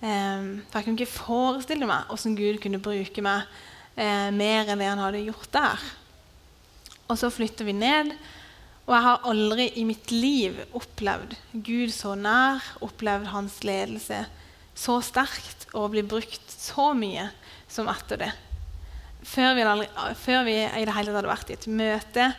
Um, 0.00 0.62
for 0.70 0.80
jeg 0.80 0.86
kunne 0.86 0.96
ikke 0.96 1.12
forestille 1.12 1.88
meg 1.88 2.08
hvordan 2.08 2.36
Gud 2.38 2.60
kunne 2.62 2.80
bruke 2.80 3.24
meg 3.24 3.50
uh, 3.98 4.30
mer 4.32 4.64
enn 4.64 4.80
det 4.80 4.88
han 4.88 5.02
hadde 5.04 5.26
gjort 5.26 5.50
der. 5.52 5.88
Og 7.10 7.18
så 7.20 7.28
flytter 7.32 7.68
vi 7.68 7.76
ned. 7.76 8.14
Og 8.86 8.94
jeg 8.96 9.06
har 9.06 9.28
aldri 9.28 9.68
i 9.76 9.84
mitt 9.86 10.08
liv 10.10 10.56
opplevd 10.74 11.36
Gud 11.52 11.92
så 11.94 12.16
nær, 12.18 12.64
opplevd 12.82 13.28
hans 13.34 13.60
ledelse 13.66 14.24
så 14.76 15.00
sterkt 15.04 15.68
og 15.76 15.90
blir 15.92 16.06
brukt 16.08 16.52
så 16.52 16.90
mye 16.96 17.28
som 17.70 17.88
etter 17.90 18.24
det. 18.24 18.30
Før 19.26 19.52
vi, 19.56 19.64
aldri, 19.68 19.88
før 20.16 20.46
vi 20.46 20.56
i 20.64 20.86
det 20.86 20.94
hele 20.96 21.10
tatt 21.10 21.18
hadde 21.20 21.30
vært 21.30 21.50
i 21.52 21.58
et 21.58 21.68
møte 21.68 22.30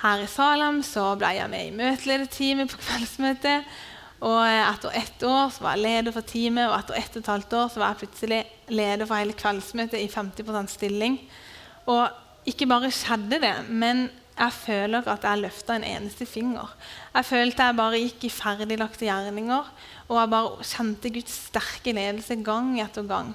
her 0.00 0.22
i 0.22 0.28
Salem, 0.30 0.80
så 0.84 1.10
ble 1.18 1.34
jeg 1.36 1.52
med 1.52 1.68
i 1.68 1.76
møtelederteamet 1.76 2.72
på 2.72 2.80
kveldsmøtet. 2.80 3.68
Og 4.26 4.40
etter 4.48 4.96
ett 4.96 5.24
år 5.28 5.50
så 5.52 5.64
var 5.64 5.76
jeg 5.76 5.84
leder 5.84 6.14
for 6.14 6.24
teamet, 6.24 6.70
og 6.70 6.78
etter 6.78 6.96
ett 7.00 7.18
og 7.18 7.22
et 7.22 7.32
halvt 7.34 7.56
år 7.58 7.72
så 7.72 7.82
var 7.82 7.92
jeg 7.92 8.00
plutselig 8.04 8.38
leder 8.72 9.04
for 9.04 9.20
hele 9.20 9.36
kveldsmøtet 9.36 10.00
i 10.00 10.08
50% 10.08 10.72
stilling. 10.72 11.18
Og 11.92 12.48
ikke 12.48 12.68
bare 12.70 12.92
skjedde 12.94 13.42
det, 13.42 13.54
men 13.68 14.06
jeg 14.36 14.52
føler 14.52 15.06
at 15.08 15.24
jeg 15.24 15.40
løfta 15.40 15.76
en 15.78 15.86
eneste 15.86 16.26
finger. 16.28 16.68
Jeg 17.14 17.24
følte 17.24 17.68
jeg 17.68 17.76
bare 17.78 18.00
gikk 18.02 18.26
i 18.28 18.32
ferdiglagte 18.32 19.08
gjerninger, 19.08 19.70
og 20.08 20.20
jeg 20.20 20.32
bare 20.34 20.66
kjente 20.72 21.12
Guds 21.14 21.38
sterke 21.48 21.94
ledelse 21.96 22.36
gang 22.44 22.74
etter 22.84 23.06
gang. 23.08 23.32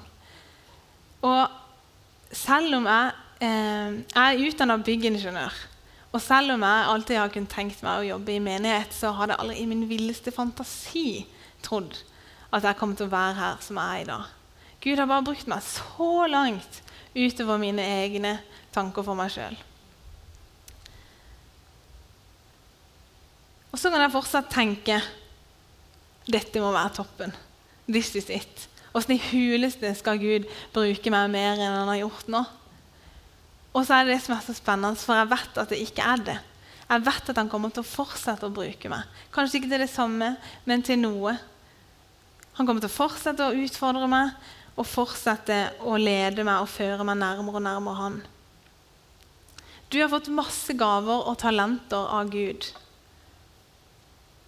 Og 1.26 1.42
selv 2.32 2.78
om 2.78 2.86
jeg, 2.86 3.10
eh, 3.42 3.98
jeg 4.14 4.22
er 4.38 4.44
utdanna 4.46 4.78
byggingeniør, 4.78 5.58
og 6.12 6.20
selv 6.20 6.54
om 6.54 6.62
jeg 6.62 6.86
alltid 6.92 7.16
har 7.16 7.32
kunnet 7.34 7.50
tenkt 7.50 7.82
meg 7.82 7.98
å 7.98 8.08
jobbe 8.12 8.36
i 8.36 8.44
menighet, 8.44 8.94
så 8.94 9.10
hadde 9.16 9.34
jeg 9.34 9.42
aldri 9.42 9.58
i 9.62 9.66
min 9.66 9.88
villeste 9.88 10.30
fantasi 10.30 11.24
trodd 11.64 11.98
at 12.52 12.66
jeg 12.68 12.76
kom 12.76 12.94
til 12.94 13.08
å 13.08 13.14
være 13.14 13.36
her 13.38 13.60
som 13.64 13.80
jeg 13.80 13.98
er 13.98 14.04
i 14.04 14.08
dag. 14.10 14.24
Gud 14.82 14.98
har 15.00 15.08
bare 15.08 15.24
brukt 15.24 15.48
meg 15.48 15.62
så 15.64 16.26
langt 16.28 16.82
utover 17.16 17.58
mine 17.58 17.84
egne 18.04 18.36
tanker 18.74 19.06
for 19.06 19.16
meg 19.16 19.32
sjøl. 19.32 19.56
Og 23.72 23.80
så 23.80 23.90
kan 23.90 24.04
jeg 24.04 24.12
fortsatt 24.12 24.52
tenke 24.52 25.00
dette 26.30 26.60
må 26.62 26.70
være 26.74 26.94
toppen. 27.00 27.32
This 27.88 28.12
is 28.14 28.28
it. 28.30 28.68
Åssen 28.94 29.16
i 29.16 29.22
huleste 29.32 29.90
skal 29.96 30.20
Gud 30.20 30.46
bruke 30.74 31.12
meg 31.12 31.30
mer 31.32 31.56
enn 31.56 31.78
han 31.80 31.90
har 31.90 32.02
gjort 32.04 32.28
nå? 32.30 32.42
Og 33.72 33.86
så 33.88 33.96
er 33.96 34.06
det 34.06 34.18
det 34.18 34.24
som 34.26 34.36
er 34.36 34.44
så 34.44 34.54
spennende, 34.54 35.00
for 35.00 35.16
jeg 35.16 35.30
vet 35.32 35.60
at 35.62 35.70
det 35.72 35.80
ikke 35.80 36.04
er 36.04 36.24
det. 36.26 36.38
Jeg 36.92 37.04
vet 37.06 37.30
at 37.32 37.38
han 37.40 37.48
kommer 37.48 37.72
til 37.72 37.80
å 37.80 37.88
fortsette 37.88 38.44
å 38.46 38.52
bruke 38.52 38.90
meg. 38.92 39.08
Kanskje 39.32 39.62
ikke 39.62 39.70
til 39.72 39.84
det 39.86 39.88
samme, 39.90 40.34
men 40.68 40.84
til 40.84 41.00
noe. 41.00 41.38
Han 42.58 42.68
kommer 42.68 42.84
til 42.84 42.92
å 42.92 42.98
fortsette 42.98 43.46
å 43.48 43.56
utfordre 43.64 44.10
meg 44.12 44.34
og 44.76 44.88
fortsette 44.88 45.56
å 45.88 45.96
lede 46.00 46.44
meg 46.44 46.60
og 46.60 46.68
føre 46.68 47.06
meg 47.08 47.16
nærmere 47.22 47.62
og 47.62 47.64
nærmere 47.64 48.00
han. 48.02 48.20
Du 49.88 49.98
har 50.00 50.12
fått 50.12 50.28
masse 50.32 50.76
gaver 50.76 51.26
og 51.28 51.40
talenter 51.40 52.12
av 52.12 52.28
Gud. 52.32 52.68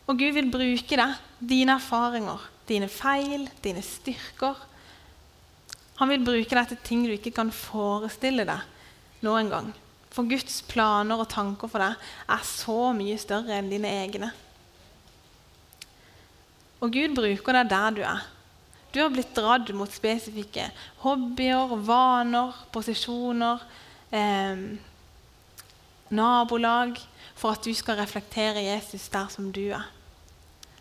Og 0.05 0.19
Gud 0.21 0.35
vil 0.37 0.51
bruke 0.53 0.99
deg, 1.01 1.21
dine 1.41 1.79
erfaringer, 1.79 2.43
dine 2.69 2.91
feil, 2.93 3.47
dine 3.65 3.81
styrker. 3.85 4.59
Han 6.01 6.11
vil 6.11 6.25
bruke 6.27 6.59
deg 6.59 6.69
til 6.71 6.83
ting 6.85 7.07
du 7.07 7.15
ikke 7.15 7.33
kan 7.37 7.53
forestille 7.55 8.45
deg 8.49 9.25
noen 9.25 9.49
gang. 9.53 9.73
For 10.15 10.29
Guds 10.29 10.61
planer 10.69 11.19
og 11.19 11.31
tanker 11.33 11.71
for 11.71 11.83
deg 11.83 11.97
er 12.31 12.45
så 12.47 12.93
mye 12.97 13.17
større 13.19 13.57
enn 13.57 13.73
dine 13.73 13.91
egne. 14.05 14.31
Og 16.85 16.93
Gud 16.93 17.17
bruker 17.17 17.57
deg 17.57 17.73
der 17.73 17.97
du 17.97 18.03
er. 18.05 18.29
Du 18.95 19.01
har 19.01 19.11
blitt 19.11 19.33
dratt 19.35 19.73
mot 19.75 19.91
spesifikke 19.91 20.69
hobbyer, 21.03 21.73
vaner, 21.83 22.53
posisjoner, 22.71 23.65
eh, 24.13 24.63
nabolag, 26.15 27.01
for 27.35 27.57
at 27.57 27.65
du 27.65 27.75
skal 27.75 27.99
reflektere 27.99 28.63
Jesus 28.63 29.09
der 29.11 29.27
som 29.33 29.51
du 29.51 29.65
er. 29.73 29.89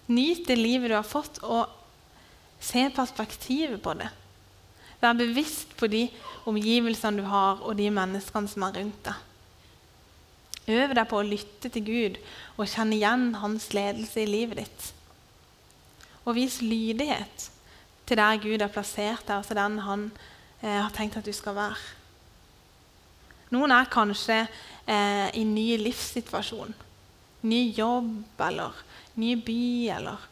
Nyt 0.08 0.48
det 0.48 0.58
livet 0.60 0.92
du 0.92 0.98
har 0.98 1.08
fått, 1.08 1.40
og 1.44 1.70
se 2.64 2.88
perspektivet 2.96 3.82
på 3.84 3.96
det. 4.00 4.10
Vær 5.04 5.16
bevisst 5.20 5.76
på 5.80 5.88
de 5.92 6.06
omgivelsene 6.48 7.24
du 7.24 7.28
har, 7.28 7.62
og 7.64 7.78
de 7.80 7.90
menneskene 7.92 8.52
som 8.52 8.68
er 8.68 8.78
rundt 8.80 9.08
deg. 9.08 9.30
Øv 10.74 10.94
deg 10.96 11.08
på 11.12 11.20
å 11.20 11.28
lytte 11.28 11.68
til 11.72 11.84
Gud 11.84 12.20
og 12.56 12.70
kjenne 12.72 12.96
igjen 12.96 13.34
hans 13.42 13.66
ledelse 13.76 14.22
i 14.24 14.30
livet 14.30 14.62
ditt. 14.62 14.86
Og 16.24 16.38
vis 16.38 16.62
lydighet 16.64 17.50
til 18.08 18.20
der 18.20 18.40
Gud 18.40 18.64
har 18.64 18.72
plassert 18.72 19.26
deg, 19.28 19.42
altså 19.42 19.58
den 19.58 19.82
han 19.84 20.06
eh, 20.62 20.80
har 20.80 20.94
tenkt 20.96 21.20
at 21.20 21.28
du 21.28 21.36
skal 21.36 21.58
være. 21.58 21.82
Noen 23.52 23.76
er 23.76 23.92
kanskje 23.92 24.40
eh, 24.88 25.28
i 25.36 25.44
ny 25.44 25.76
livssituasjon. 25.84 26.72
Ny 27.44 27.62
jobb 27.76 28.40
eller 28.48 28.80
ny 29.20 29.36
by, 29.38 29.64
eller 29.98 30.30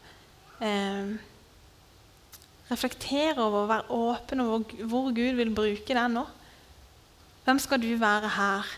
eh, 0.60 1.12
Reflektere 2.72 3.36
over, 3.36 3.66
være 3.68 3.90
åpen 3.92 4.40
over 4.40 4.62
hvor 4.88 5.10
Gud 5.12 5.34
vil 5.36 5.50
bruke 5.52 5.92
deg 5.92 6.06
nå. 6.08 6.22
Hvem 7.44 7.58
skal 7.60 7.82
du 7.82 7.90
være 8.00 8.30
her? 8.32 8.68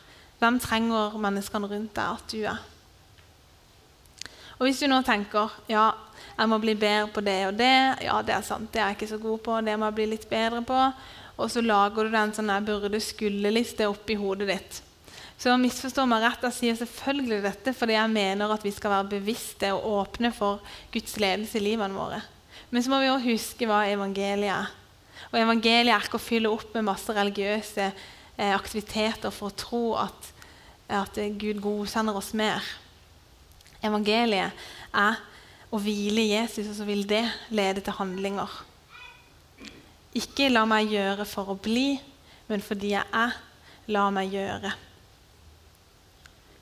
Hvem 0.41 0.59
trenger 0.61 1.19
menneskene 1.21 1.69
rundt 1.71 1.95
deg 1.95 2.17
at 2.17 2.33
du 2.33 2.41
er? 2.43 2.63
Og 4.59 4.67
Hvis 4.67 4.81
du 4.83 4.89
nå 4.91 5.01
tenker 5.07 5.53
ja, 5.69 5.91
jeg 6.39 6.51
må 6.51 6.59
bli 6.63 6.75
bedre 6.79 7.11
på 7.15 7.23
det 7.23 7.39
og 7.49 7.59
det, 7.59 7.75
ja, 8.07 8.19
det 8.23 8.35
er 8.35 8.47
sant, 8.47 8.71
det 8.73 8.81
er 8.81 8.91
jeg 8.91 8.99
ikke 8.99 9.13
så 9.13 9.21
god 9.23 9.39
på, 9.47 9.61
det 9.67 9.77
må 9.79 9.91
jeg 9.91 9.99
bli 9.99 10.07
litt 10.15 10.27
bedre 10.31 10.63
på, 10.67 10.81
og 11.37 11.51
så 11.51 11.63
lager 11.63 12.07
du 12.07 12.15
den 12.15 12.35
sånn 12.35 12.53
burde-skulle-liste 12.67 13.87
oppi 13.91 14.17
hodet 14.19 14.51
ditt. 14.51 14.81
Så 15.39 15.57
misforstå 15.61 16.05
meg 16.09 16.23
rett, 16.25 16.45
jeg 16.47 16.57
sier 16.57 16.79
selvfølgelig 16.79 17.41
dette 17.45 17.75
fordi 17.77 17.97
jeg 17.97 18.13
mener 18.13 18.53
at 18.55 18.65
vi 18.65 18.73
skal 18.73 18.95
være 18.95 19.11
bevisste 19.17 19.73
og 19.75 19.99
åpne 19.99 20.31
for 20.35 20.63
Guds 20.95 21.19
ledelse 21.21 21.59
i 21.59 21.65
livene 21.65 21.97
våre. 21.97 22.23
Men 22.71 22.83
så 22.83 22.93
må 22.93 23.01
vi 23.03 23.11
også 23.11 23.33
huske 23.33 23.69
hva 23.69 23.83
evangeliet 23.91 24.55
er. 24.55 24.71
Og 25.33 25.41
evangeliet 25.41 25.93
er 25.95 26.07
ikke 26.07 26.21
å 26.21 26.23
fylle 26.23 26.53
opp 26.53 26.73
med 26.77 26.87
masse 26.87 27.13
religiøse 27.15 27.91
eh, 27.91 28.55
aktiviteter 28.55 29.35
for 29.35 29.51
å 29.51 29.59
tro 29.59 29.83
at, 30.05 30.31
at 31.03 31.19
Gud 31.41 31.61
godkjenner 31.65 32.17
oss 32.19 32.33
mer. 32.39 32.63
Evangeliet 33.85 34.65
er 34.95 35.21
å 35.75 35.81
hvile 35.83 36.23
i 36.23 36.33
Jesus, 36.37 36.71
og 36.71 36.79
så 36.79 36.87
vil 36.87 37.03
det 37.11 37.25
lede 37.51 37.83
til 37.83 37.97
handlinger. 37.99 38.51
Ikke 40.15 40.49
la 40.53 40.63
meg 40.71 40.95
gjøre 40.95 41.27
for 41.27 41.51
å 41.51 41.59
bli, 41.59 41.97
men 42.47 42.63
fordi 42.63 42.95
jeg 42.95 43.07
er, 43.11 43.35
la 43.91 44.07
meg 44.15 44.31
gjøre. 44.33 44.71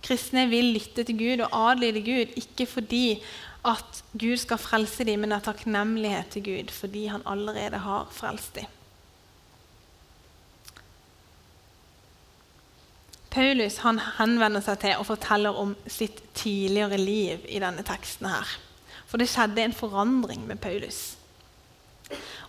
Kristne 0.03 0.49
vil 0.51 0.73
lytte 0.75 1.05
til 1.07 1.19
Gud 1.19 1.45
og 1.47 1.57
adlyde 1.71 2.03
Gud, 2.03 2.37
ikke 2.37 2.67
fordi 2.67 3.23
at 3.65 4.03
Gud 4.19 4.37
skal 4.37 4.59
frelse 4.59 5.05
dem, 5.07 5.23
men 5.23 5.35
av 5.37 5.45
takknemlighet 5.47 6.33
til 6.35 6.47
Gud 6.49 6.73
fordi 6.75 7.07
han 7.12 7.23
allerede 7.27 7.79
har 7.85 8.09
frelst 8.11 8.57
dem. 8.59 8.67
Paulus 13.33 13.79
han 13.81 14.01
henvender 14.19 14.61
seg 14.61 14.83
til 14.83 14.99
og 15.01 15.09
forteller 15.09 15.57
om 15.57 15.73
sitt 15.88 16.21
tidligere 16.37 16.99
liv 17.01 17.47
i 17.49 17.62
denne 17.62 17.85
teksten. 17.87 18.29
her. 18.29 18.49
For 19.07 19.21
det 19.21 19.29
skjedde 19.29 19.62
en 19.62 19.77
forandring 19.77 20.45
med 20.47 20.61
Paulus. 20.61 21.17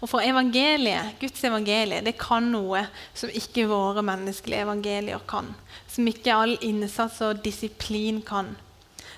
Og 0.04 0.10
for 0.12 0.24
evangeliet, 0.26 1.16
Guds 1.22 1.44
evangelie 1.48 2.04
det 2.04 2.18
kan 2.20 2.50
noe 2.52 2.84
som 3.16 3.32
ikke 3.32 3.70
våre 3.70 4.04
menneskelige 4.06 4.66
evangelier 4.66 5.24
kan. 5.30 5.54
Som 5.88 6.10
ikke 6.10 6.36
all 6.36 6.58
innsats 6.66 7.22
og 7.24 7.44
disiplin 7.46 8.22
kan. 8.26 8.56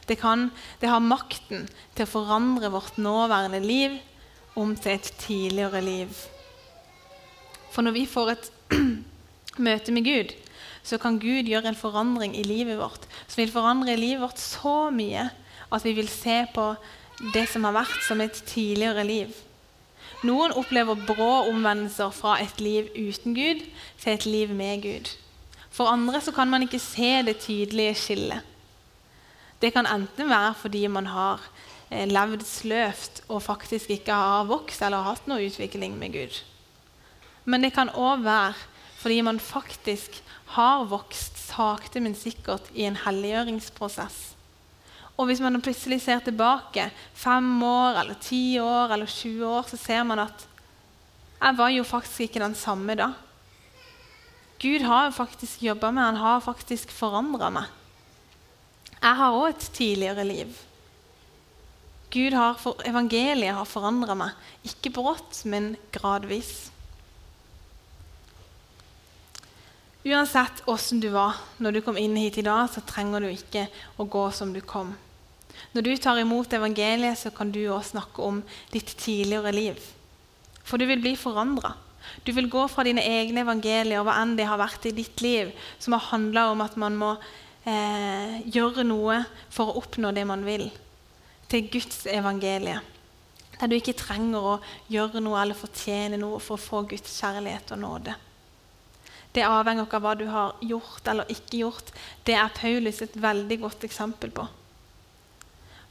Det, 0.06 0.20
kan, 0.22 0.52
det 0.82 0.92
har 0.92 1.02
makten 1.02 1.66
til 1.96 2.06
å 2.06 2.12
forandre 2.12 2.70
vårt 2.74 3.00
nåværende 3.02 3.64
liv 3.64 3.98
om 4.56 4.76
til 4.78 4.94
et 4.94 5.10
tidligere 5.20 5.82
liv. 5.82 6.12
For 7.74 7.84
når 7.84 7.96
vi 7.98 8.06
får 8.08 8.36
et 8.36 8.52
møte 9.66 9.96
med 9.96 10.06
Gud, 10.06 10.36
så 10.86 11.00
kan 11.02 11.18
Gud 11.20 11.50
gjøre 11.50 11.72
en 11.72 11.80
forandring 11.80 12.36
i 12.38 12.46
livet 12.46 12.78
vårt 12.78 13.08
som 13.26 13.42
vil 13.42 13.52
forandre 13.52 13.98
livet 13.98 14.22
vårt 14.22 14.40
så 14.40 14.92
mye 14.94 15.26
at 15.74 15.84
vi 15.84 15.96
vil 15.98 16.08
se 16.12 16.44
på 16.54 16.70
det 17.34 17.48
som 17.50 17.66
har 17.66 17.74
vært, 17.80 17.98
som 18.06 18.22
et 18.22 18.38
tidligere 18.46 19.04
liv. 19.08 19.34
Noen 20.24 20.54
opplever 20.56 20.96
brå 21.08 21.50
omvendelser 21.50 22.10
fra 22.16 22.38
et 22.44 22.62
liv 22.62 22.88
uten 22.96 23.36
Gud 23.36 23.64
til 24.00 24.14
et 24.14 24.26
liv 24.26 24.50
med 24.56 24.82
Gud. 24.82 25.12
For 25.70 25.92
andre 25.92 26.22
så 26.22 26.32
kan 26.32 26.50
man 26.50 26.64
ikke 26.64 26.80
se 26.80 27.22
det 27.28 27.38
tydelige 27.44 27.96
skillet. 27.96 28.42
Det 29.62 29.74
kan 29.74 29.88
enten 29.88 30.30
være 30.30 30.54
fordi 30.54 30.88
man 30.88 31.08
har 31.08 31.42
eh, 31.92 32.08
levd 32.08 32.44
sløvt 32.46 33.24
og 33.28 33.44
faktisk 33.44 33.90
ikke 33.90 34.14
har 34.14 34.48
vokst 34.48 34.82
eller 34.82 35.04
hatt 35.04 35.28
noe 35.28 35.48
utvikling 35.48 35.98
med 36.00 36.14
Gud. 36.14 36.40
Men 37.46 37.64
det 37.64 37.74
kan 37.74 37.90
òg 37.90 38.24
være 38.24 38.54
fordi 38.96 39.22
man 39.22 39.40
faktisk 39.40 40.24
har 40.56 40.86
vokst 40.90 41.38
sakte, 41.38 42.00
men 42.00 42.16
sikkert 42.16 42.72
i 42.74 42.88
en 42.88 42.98
helliggjøringsprosess. 42.98 44.35
Og 45.16 45.30
hvis 45.30 45.40
man 45.40 45.62
plutselig 45.64 46.02
ser 46.04 46.20
tilbake 46.26 46.90
fem 47.16 47.48
år, 47.64 48.02
eller 48.02 48.20
ti 48.20 48.60
år 48.60 48.92
eller 48.96 49.08
20 49.08 49.46
år, 49.48 49.70
så 49.70 49.80
ser 49.80 50.04
man 50.04 50.26
at 50.28 50.48
jeg 51.36 51.58
var 51.58 51.72
jo 51.72 51.84
faktisk 51.88 52.28
ikke 52.28 52.44
den 52.44 52.56
samme 52.56 52.96
da. 53.00 53.12
Gud 54.60 54.84
har 54.88 55.08
jo 55.08 55.18
faktisk 55.18 55.64
jobba 55.64 55.92
med 55.92 56.04
han 56.04 56.20
har 56.20 56.44
faktisk 56.44 56.92
forandra 56.92 57.52
meg. 57.54 57.68
Jeg 58.96 59.20
har 59.20 59.36
òg 59.36 59.50
et 59.52 59.68
tidligere 59.76 60.24
liv. 60.26 60.56
Gud 62.16 62.34
har 62.34 62.62
evangeliet 62.88 63.56
har 63.56 63.68
forandra 63.68 64.16
meg, 64.18 64.32
ikke 64.64 64.94
brått, 64.96 65.44
men 65.46 65.76
gradvis. 65.94 66.72
Uansett 70.06 70.62
åssen 70.70 71.00
du 71.02 71.08
var 71.10 71.40
når 71.58 71.72
du 71.72 71.82
kom 71.82 71.98
inn 71.98 72.14
hit 72.20 72.38
i 72.38 72.46
dag, 72.46 72.68
så 72.70 72.84
trenger 72.86 73.24
du 73.26 73.32
ikke 73.32 73.66
å 73.98 74.06
gå 74.06 74.28
som 74.38 74.52
du 74.54 74.60
kom. 74.62 74.92
Når 75.74 75.82
du 75.82 75.92
tar 75.98 76.20
imot 76.22 76.54
evangeliet, 76.54 77.18
så 77.18 77.32
kan 77.34 77.50
du 77.52 77.64
også 77.64 77.96
snakke 77.96 78.22
om 78.22 78.44
ditt 78.70 78.92
tidligere 79.02 79.54
liv. 79.56 79.80
For 80.62 80.78
du 80.78 80.86
vil 80.86 81.02
bli 81.02 81.16
forandra. 81.18 81.74
Du 82.22 82.30
vil 82.38 82.52
gå 82.54 82.68
fra 82.70 82.86
dine 82.86 83.02
egne 83.02 83.42
evangelier, 83.42 84.04
hva 84.06 84.20
enn 84.22 84.36
det 84.38 84.46
har 84.46 84.62
vært 84.62 84.86
i 84.86 84.94
ditt 84.94 85.24
liv, 85.26 85.50
som 85.82 85.98
har 85.98 86.06
handla 86.12 86.52
om 86.52 86.62
at 86.62 86.78
man 86.78 87.00
må 87.02 87.16
eh, 87.66 88.38
gjøre 88.46 88.86
noe 88.86 89.24
for 89.50 89.72
å 89.72 89.80
oppnå 89.82 90.14
det 90.14 90.28
man 90.30 90.46
vil, 90.46 90.68
til 91.50 91.66
Guds 91.74 92.06
evangelie. 92.14 92.78
Der 93.58 93.72
du 93.72 93.78
ikke 93.80 93.98
trenger 93.98 94.52
å 94.54 94.56
gjøre 94.92 95.24
noe 95.24 95.42
eller 95.42 95.58
fortjene 95.58 96.22
noe 96.22 96.38
for 96.44 96.60
å 96.60 96.62
få 96.62 96.86
Guds 96.94 97.18
kjærlighet 97.18 97.74
og 97.74 97.82
nåde. 97.82 98.18
Det 99.36 99.44
avhenger 99.44 99.84
av 99.84 100.04
hva 100.04 100.14
du 100.16 100.26
har 100.32 100.54
gjort 100.64 101.08
eller 101.12 101.32
ikke 101.32 101.66
gjort. 101.66 101.90
Det 102.24 102.38
er 102.40 102.54
Paulus 102.56 103.02
et 103.04 103.18
veldig 103.20 103.58
godt 103.66 103.84
eksempel 103.88 104.32
på. 104.32 104.46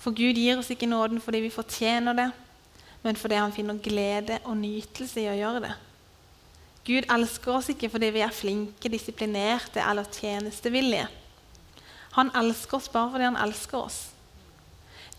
For 0.00 0.16
Gud 0.16 0.36
gir 0.40 0.60
oss 0.60 0.70
ikke 0.72 0.88
nåden 0.88 1.20
fordi 1.24 1.42
vi 1.44 1.52
fortjener 1.52 2.16
det, 2.16 2.30
men 3.04 3.16
fordi 3.20 3.40
han 3.40 3.52
finner 3.52 3.80
glede 3.84 4.40
og 4.44 4.56
nytelse 4.60 5.20
i 5.20 5.28
å 5.28 5.36
gjøre 5.36 5.66
det. 5.66 5.74
Gud 6.84 7.06
elsker 7.12 7.56
oss 7.56 7.70
ikke 7.72 7.88
fordi 7.92 8.10
vi 8.12 8.24
er 8.24 8.32
flinke, 8.32 8.90
disiplinerte 8.92 9.80
eller 9.84 10.08
tjenestevillige. 10.12 11.06
Han 12.16 12.32
elsker 12.36 12.78
oss 12.78 12.90
bare 12.92 13.14
fordi 13.14 13.28
han 13.30 13.40
elsker 13.40 13.80
oss. 13.80 14.00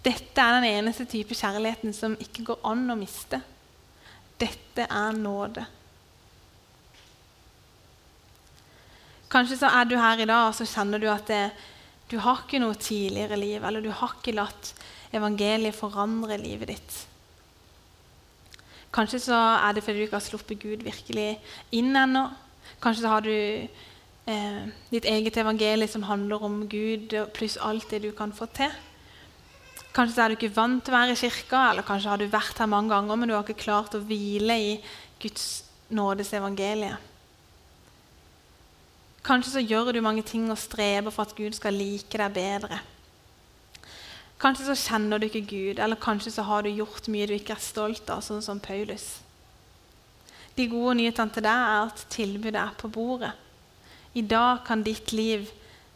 Dette 0.05 0.41
er 0.41 0.59
den 0.59 0.67
eneste 0.69 1.07
type 1.09 1.33
kjærligheten 1.33 1.93
som 1.97 2.13
ikke 2.21 2.45
går 2.51 2.61
an 2.69 2.85
å 2.93 2.97
miste. 2.99 3.41
Dette 4.37 4.85
er 4.85 5.17
nåde. 5.17 5.65
Kanskje 9.31 9.57
så 9.59 9.71
er 9.73 9.87
du 9.89 9.95
her 9.97 10.21
i 10.21 10.27
dag 10.29 10.49
og 10.49 10.55
så 10.57 10.67
kjenner 10.69 11.01
du 11.01 11.07
at 11.11 11.25
det, 11.29 11.43
du 12.11 12.19
har 12.21 12.43
ikke 12.43 12.61
noe 12.61 12.77
tidligere 12.77 13.39
liv, 13.39 13.63
eller 13.65 13.81
du 13.81 13.89
har 13.89 14.13
ikke 14.19 14.35
latt 14.37 14.73
evangeliet 15.15 15.75
forandre 15.75 16.37
livet 16.37 16.75
ditt. 16.75 16.97
Kanskje 18.95 19.19
så 19.25 19.37
er 19.57 19.75
det 19.75 19.83
fordi 19.83 20.03
du 20.03 20.07
ikke 20.07 20.19
har 20.19 20.23
sluppet 20.23 20.61
Gud 20.61 20.85
virkelig 20.85 21.35
inn 21.75 21.95
ennå. 21.99 22.27
Kanskje 22.83 23.03
så 23.03 23.11
har 23.11 23.25
du 23.25 23.33
eh, 23.33 24.61
ditt 24.91 25.07
eget 25.09 25.37
evangelie 25.41 25.89
som 25.91 26.05
handler 26.07 26.45
om 26.45 26.61
Gud 26.71 27.15
pluss 27.35 27.57
alt 27.57 27.89
det 27.91 28.03
du 28.05 28.11
kan 28.15 28.31
få 28.35 28.47
til. 28.55 28.71
Kanskje 29.95 30.15
så 30.15 30.23
er 30.23 30.31
du 30.31 30.37
ikke 30.37 30.55
vant 30.55 30.83
til 30.83 30.93
å 30.93 30.97
være 30.97 31.15
i 31.15 31.19
kirka, 31.19 31.65
eller 31.71 31.87
kanskje 31.87 32.11
har 32.11 32.21
du 32.21 32.27
vært 32.31 32.59
her 32.59 32.71
mange 32.71 32.91
ganger, 32.91 33.19
men 33.19 33.31
du 33.31 33.35
har 33.35 33.43
ikke 33.45 33.65
klart 33.65 33.95
å 33.95 34.03
hvile 34.03 34.57
i 34.59 34.71
Guds 35.23 35.45
nådes 35.95 36.33
evangelie. 36.35 36.95
Kanskje 39.25 39.55
så 39.55 39.61
gjør 39.65 39.89
du 39.95 40.03
mange 40.05 40.21
ting 40.21 40.51
og 40.53 40.59
streber 40.61 41.09
for 41.13 41.25
at 41.25 41.33
Gud 41.37 41.55
skal 41.57 41.73
like 41.73 42.17
deg 42.19 42.33
bedre. 42.35 42.77
Kanskje 44.41 44.67
så 44.67 44.75
kjenner 44.77 45.17
du 45.17 45.25
ikke 45.25 45.47
Gud, 45.49 45.79
eller 45.81 45.97
kanskje 45.97 46.35
så 46.35 46.43
har 46.45 46.61
du 46.61 46.69
gjort 46.69 47.07
mye 47.09 47.25
du 47.25 47.33
ikke 47.33 47.55
er 47.55 47.63
stolt 47.63 48.09
av, 48.13 48.21
sånn 48.21 48.43
som 48.45 48.61
Paulus. 48.61 49.07
De 50.55 50.67
gode 50.69 50.97
nyhetene 50.99 51.33
til 51.33 51.45
deg 51.47 51.63
er 51.71 51.87
at 51.87 52.03
tilbudet 52.13 52.61
er 52.61 52.75
på 52.77 52.91
bordet. 52.91 53.31
I 54.13 54.21
dag 54.21 54.61
kan 54.67 54.83
ditt 54.85 55.11
liv 55.15 55.49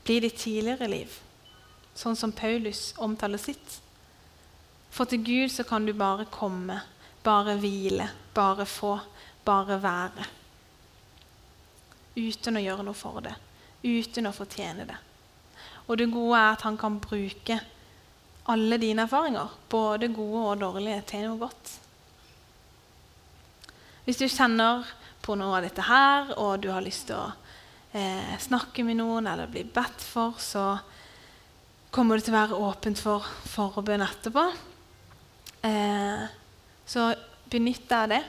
bli 0.07 0.17
ditt 0.23 0.39
tidligere 0.41 0.89
liv, 0.89 1.13
sånn 1.93 2.17
som 2.17 2.33
Paulus 2.33 2.95
omtaler 2.97 3.39
sitt. 3.39 3.77
For 4.89 5.05
til 5.05 5.21
Gud 5.21 5.53
så 5.53 5.67
kan 5.67 5.85
du 5.85 5.93
bare 5.93 6.25
komme, 6.33 6.81
bare 7.23 7.59
hvile, 7.61 8.09
bare 8.33 8.65
få, 8.65 8.97
bare 9.45 9.77
være 9.83 10.38
uten 12.19 12.59
å 12.59 12.63
gjøre 12.63 12.85
noe 12.85 12.97
for 12.97 13.23
det, 13.25 13.35
uten 13.83 14.27
å 14.29 14.35
fortjene 14.35 14.87
det. 14.89 14.97
Og 15.89 15.97
det 15.97 16.09
gode 16.13 16.37
er 16.37 16.53
at 16.53 16.65
han 16.67 16.77
kan 16.77 16.99
bruke 17.01 17.57
alle 18.49 18.77
dine 18.81 19.05
erfaringer, 19.05 19.53
både 19.69 20.09
gode 20.13 20.45
og 20.51 20.61
dårlige, 20.61 21.03
til 21.09 21.27
noe 21.27 21.39
godt. 21.41 21.75
Hvis 24.05 24.21
du 24.21 24.25
kjenner 24.29 24.87
på 25.21 25.35
noe 25.37 25.59
av 25.59 25.65
dette 25.65 25.85
her, 25.85 26.33
og 26.41 26.61
du 26.63 26.69
har 26.73 26.85
lyst 26.85 27.09
til 27.09 27.19
å 27.19 27.27
eh, 27.93 28.35
snakke 28.41 28.85
med 28.87 28.97
noen 29.01 29.29
eller 29.29 29.51
bli 29.51 29.65
bedt 29.69 30.01
for, 30.01 30.37
så 30.41 30.71
kommer 31.93 32.17
det 32.17 32.25
til 32.27 32.33
å 32.33 32.39
være 32.39 32.61
åpent 32.69 33.01
for 33.01 33.25
forbønn 33.49 34.05
etterpå. 34.05 34.45
Eh, 35.69 36.25
så 36.89 37.09
benytt 37.49 37.85
deg 37.89 37.99
av 37.99 38.11
det. 38.13 38.21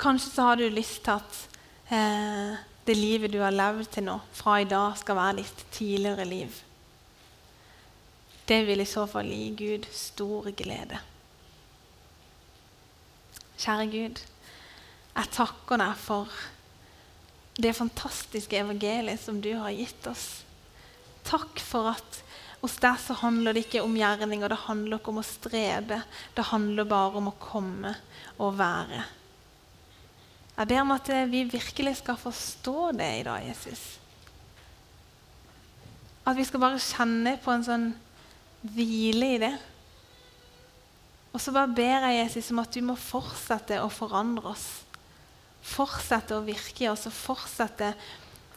Kanskje 0.00 0.32
så 0.32 0.48
har 0.48 0.60
du 0.60 0.68
lyst 0.72 1.02
til 1.04 1.18
at 1.18 1.59
eh, 1.90 2.58
det 2.86 2.96
livet 2.96 3.32
du 3.32 3.38
har 3.42 3.54
levd 3.54 3.90
til 3.94 4.06
nå, 4.08 4.16
fra 4.34 4.60
i 4.62 4.68
dag, 4.68 4.96
skal 4.98 5.18
være 5.18 5.40
ditt 5.42 5.64
tidligere 5.74 6.26
liv. 6.28 6.62
Det 8.50 8.64
vil 8.66 8.82
i 8.82 8.88
så 8.88 9.04
fall 9.06 9.28
gi 9.30 9.50
Gud 9.58 9.86
stor 9.94 10.48
glede. 10.58 10.98
Kjære 13.60 13.86
Gud, 13.92 14.22
jeg 15.10 15.32
takker 15.36 15.82
deg 15.82 15.98
for 16.00 16.40
det 17.60 17.76
fantastiske 17.76 18.56
evangeliet 18.56 19.20
som 19.20 19.38
du 19.44 19.52
har 19.58 19.74
gitt 19.76 20.06
oss. 20.08 20.42
Takk 21.28 21.60
for 21.60 21.92
at 21.92 22.22
hos 22.60 22.76
deg 22.80 22.98
så 23.00 23.16
handler 23.20 23.54
det 23.54 23.66
ikke 23.66 23.84
om 23.84 23.94
gjerninger, 23.96 24.48
det 24.48 24.64
handler 24.66 24.98
ikke 24.98 25.12
om 25.12 25.20
å 25.22 25.26
strebe. 25.26 26.02
Det 26.34 26.50
handler 26.50 26.88
bare 26.88 27.20
om 27.20 27.30
å 27.30 27.38
komme 27.40 27.94
og 28.40 28.58
være. 28.58 29.04
Jeg 30.56 30.68
ber 30.68 30.82
om 30.82 30.92
at 30.92 31.08
vi 31.30 31.44
virkelig 31.48 31.96
skal 32.00 32.18
forstå 32.20 32.92
det 32.98 33.10
i 33.20 33.24
dag, 33.26 33.46
Jesus. 33.48 33.84
At 36.26 36.36
vi 36.36 36.44
skal 36.44 36.62
bare 36.62 36.82
kjenne 36.82 37.36
på 37.40 37.52
en 37.54 37.64
sånn 37.64 37.86
hvile 38.60 39.34
i 39.36 39.40
det. 39.40 39.54
Og 41.30 41.40
så 41.40 41.54
bare 41.54 41.70
ber 41.72 42.06
jeg 42.08 42.18
Jesus 42.18 42.50
om 42.52 42.60
at 42.62 42.74
du 42.74 42.82
må 42.84 42.96
fortsette 42.98 43.78
å 43.80 43.90
forandre 43.92 44.52
oss. 44.52 44.66
Fortsette 45.62 46.36
å 46.36 46.44
virke 46.44 46.84
i 46.84 46.90
oss 46.90 47.06
og 47.08 47.14
fortsette 47.14 47.92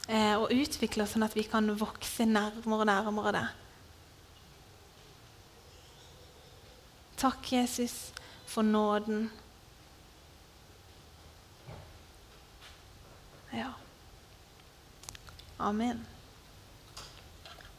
eh, 0.08 0.34
å 0.36 0.50
utvikle 0.50 1.06
oss 1.06 1.14
sånn 1.16 1.28
at 1.28 1.38
vi 1.38 1.46
kan 1.48 1.70
vokse 1.78 2.26
nærmere 2.28 2.82
og 2.82 2.90
nærmere 2.90 3.36
deg. 3.38 3.60
Takk, 7.24 7.46
Jesus, 7.54 8.12
for 8.50 8.66
nåden. 8.68 9.30
Ja. 13.54 13.76
Amen. 15.58 16.12